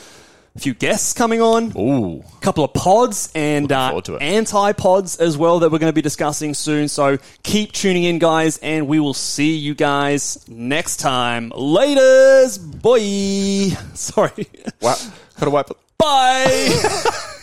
[0.55, 2.21] A few guests coming on Ooh.
[2.21, 4.09] A couple of pods and uh, it.
[4.21, 6.87] anti pods as well that we're going to be discussing soon.
[6.87, 11.51] So keep tuning in, guys, and we will see you guys next time.
[11.51, 13.75] Laters, boy.
[13.93, 14.47] Sorry.
[14.81, 14.95] Wow.
[15.37, 15.69] Gotta wipe.
[15.97, 17.23] Bye.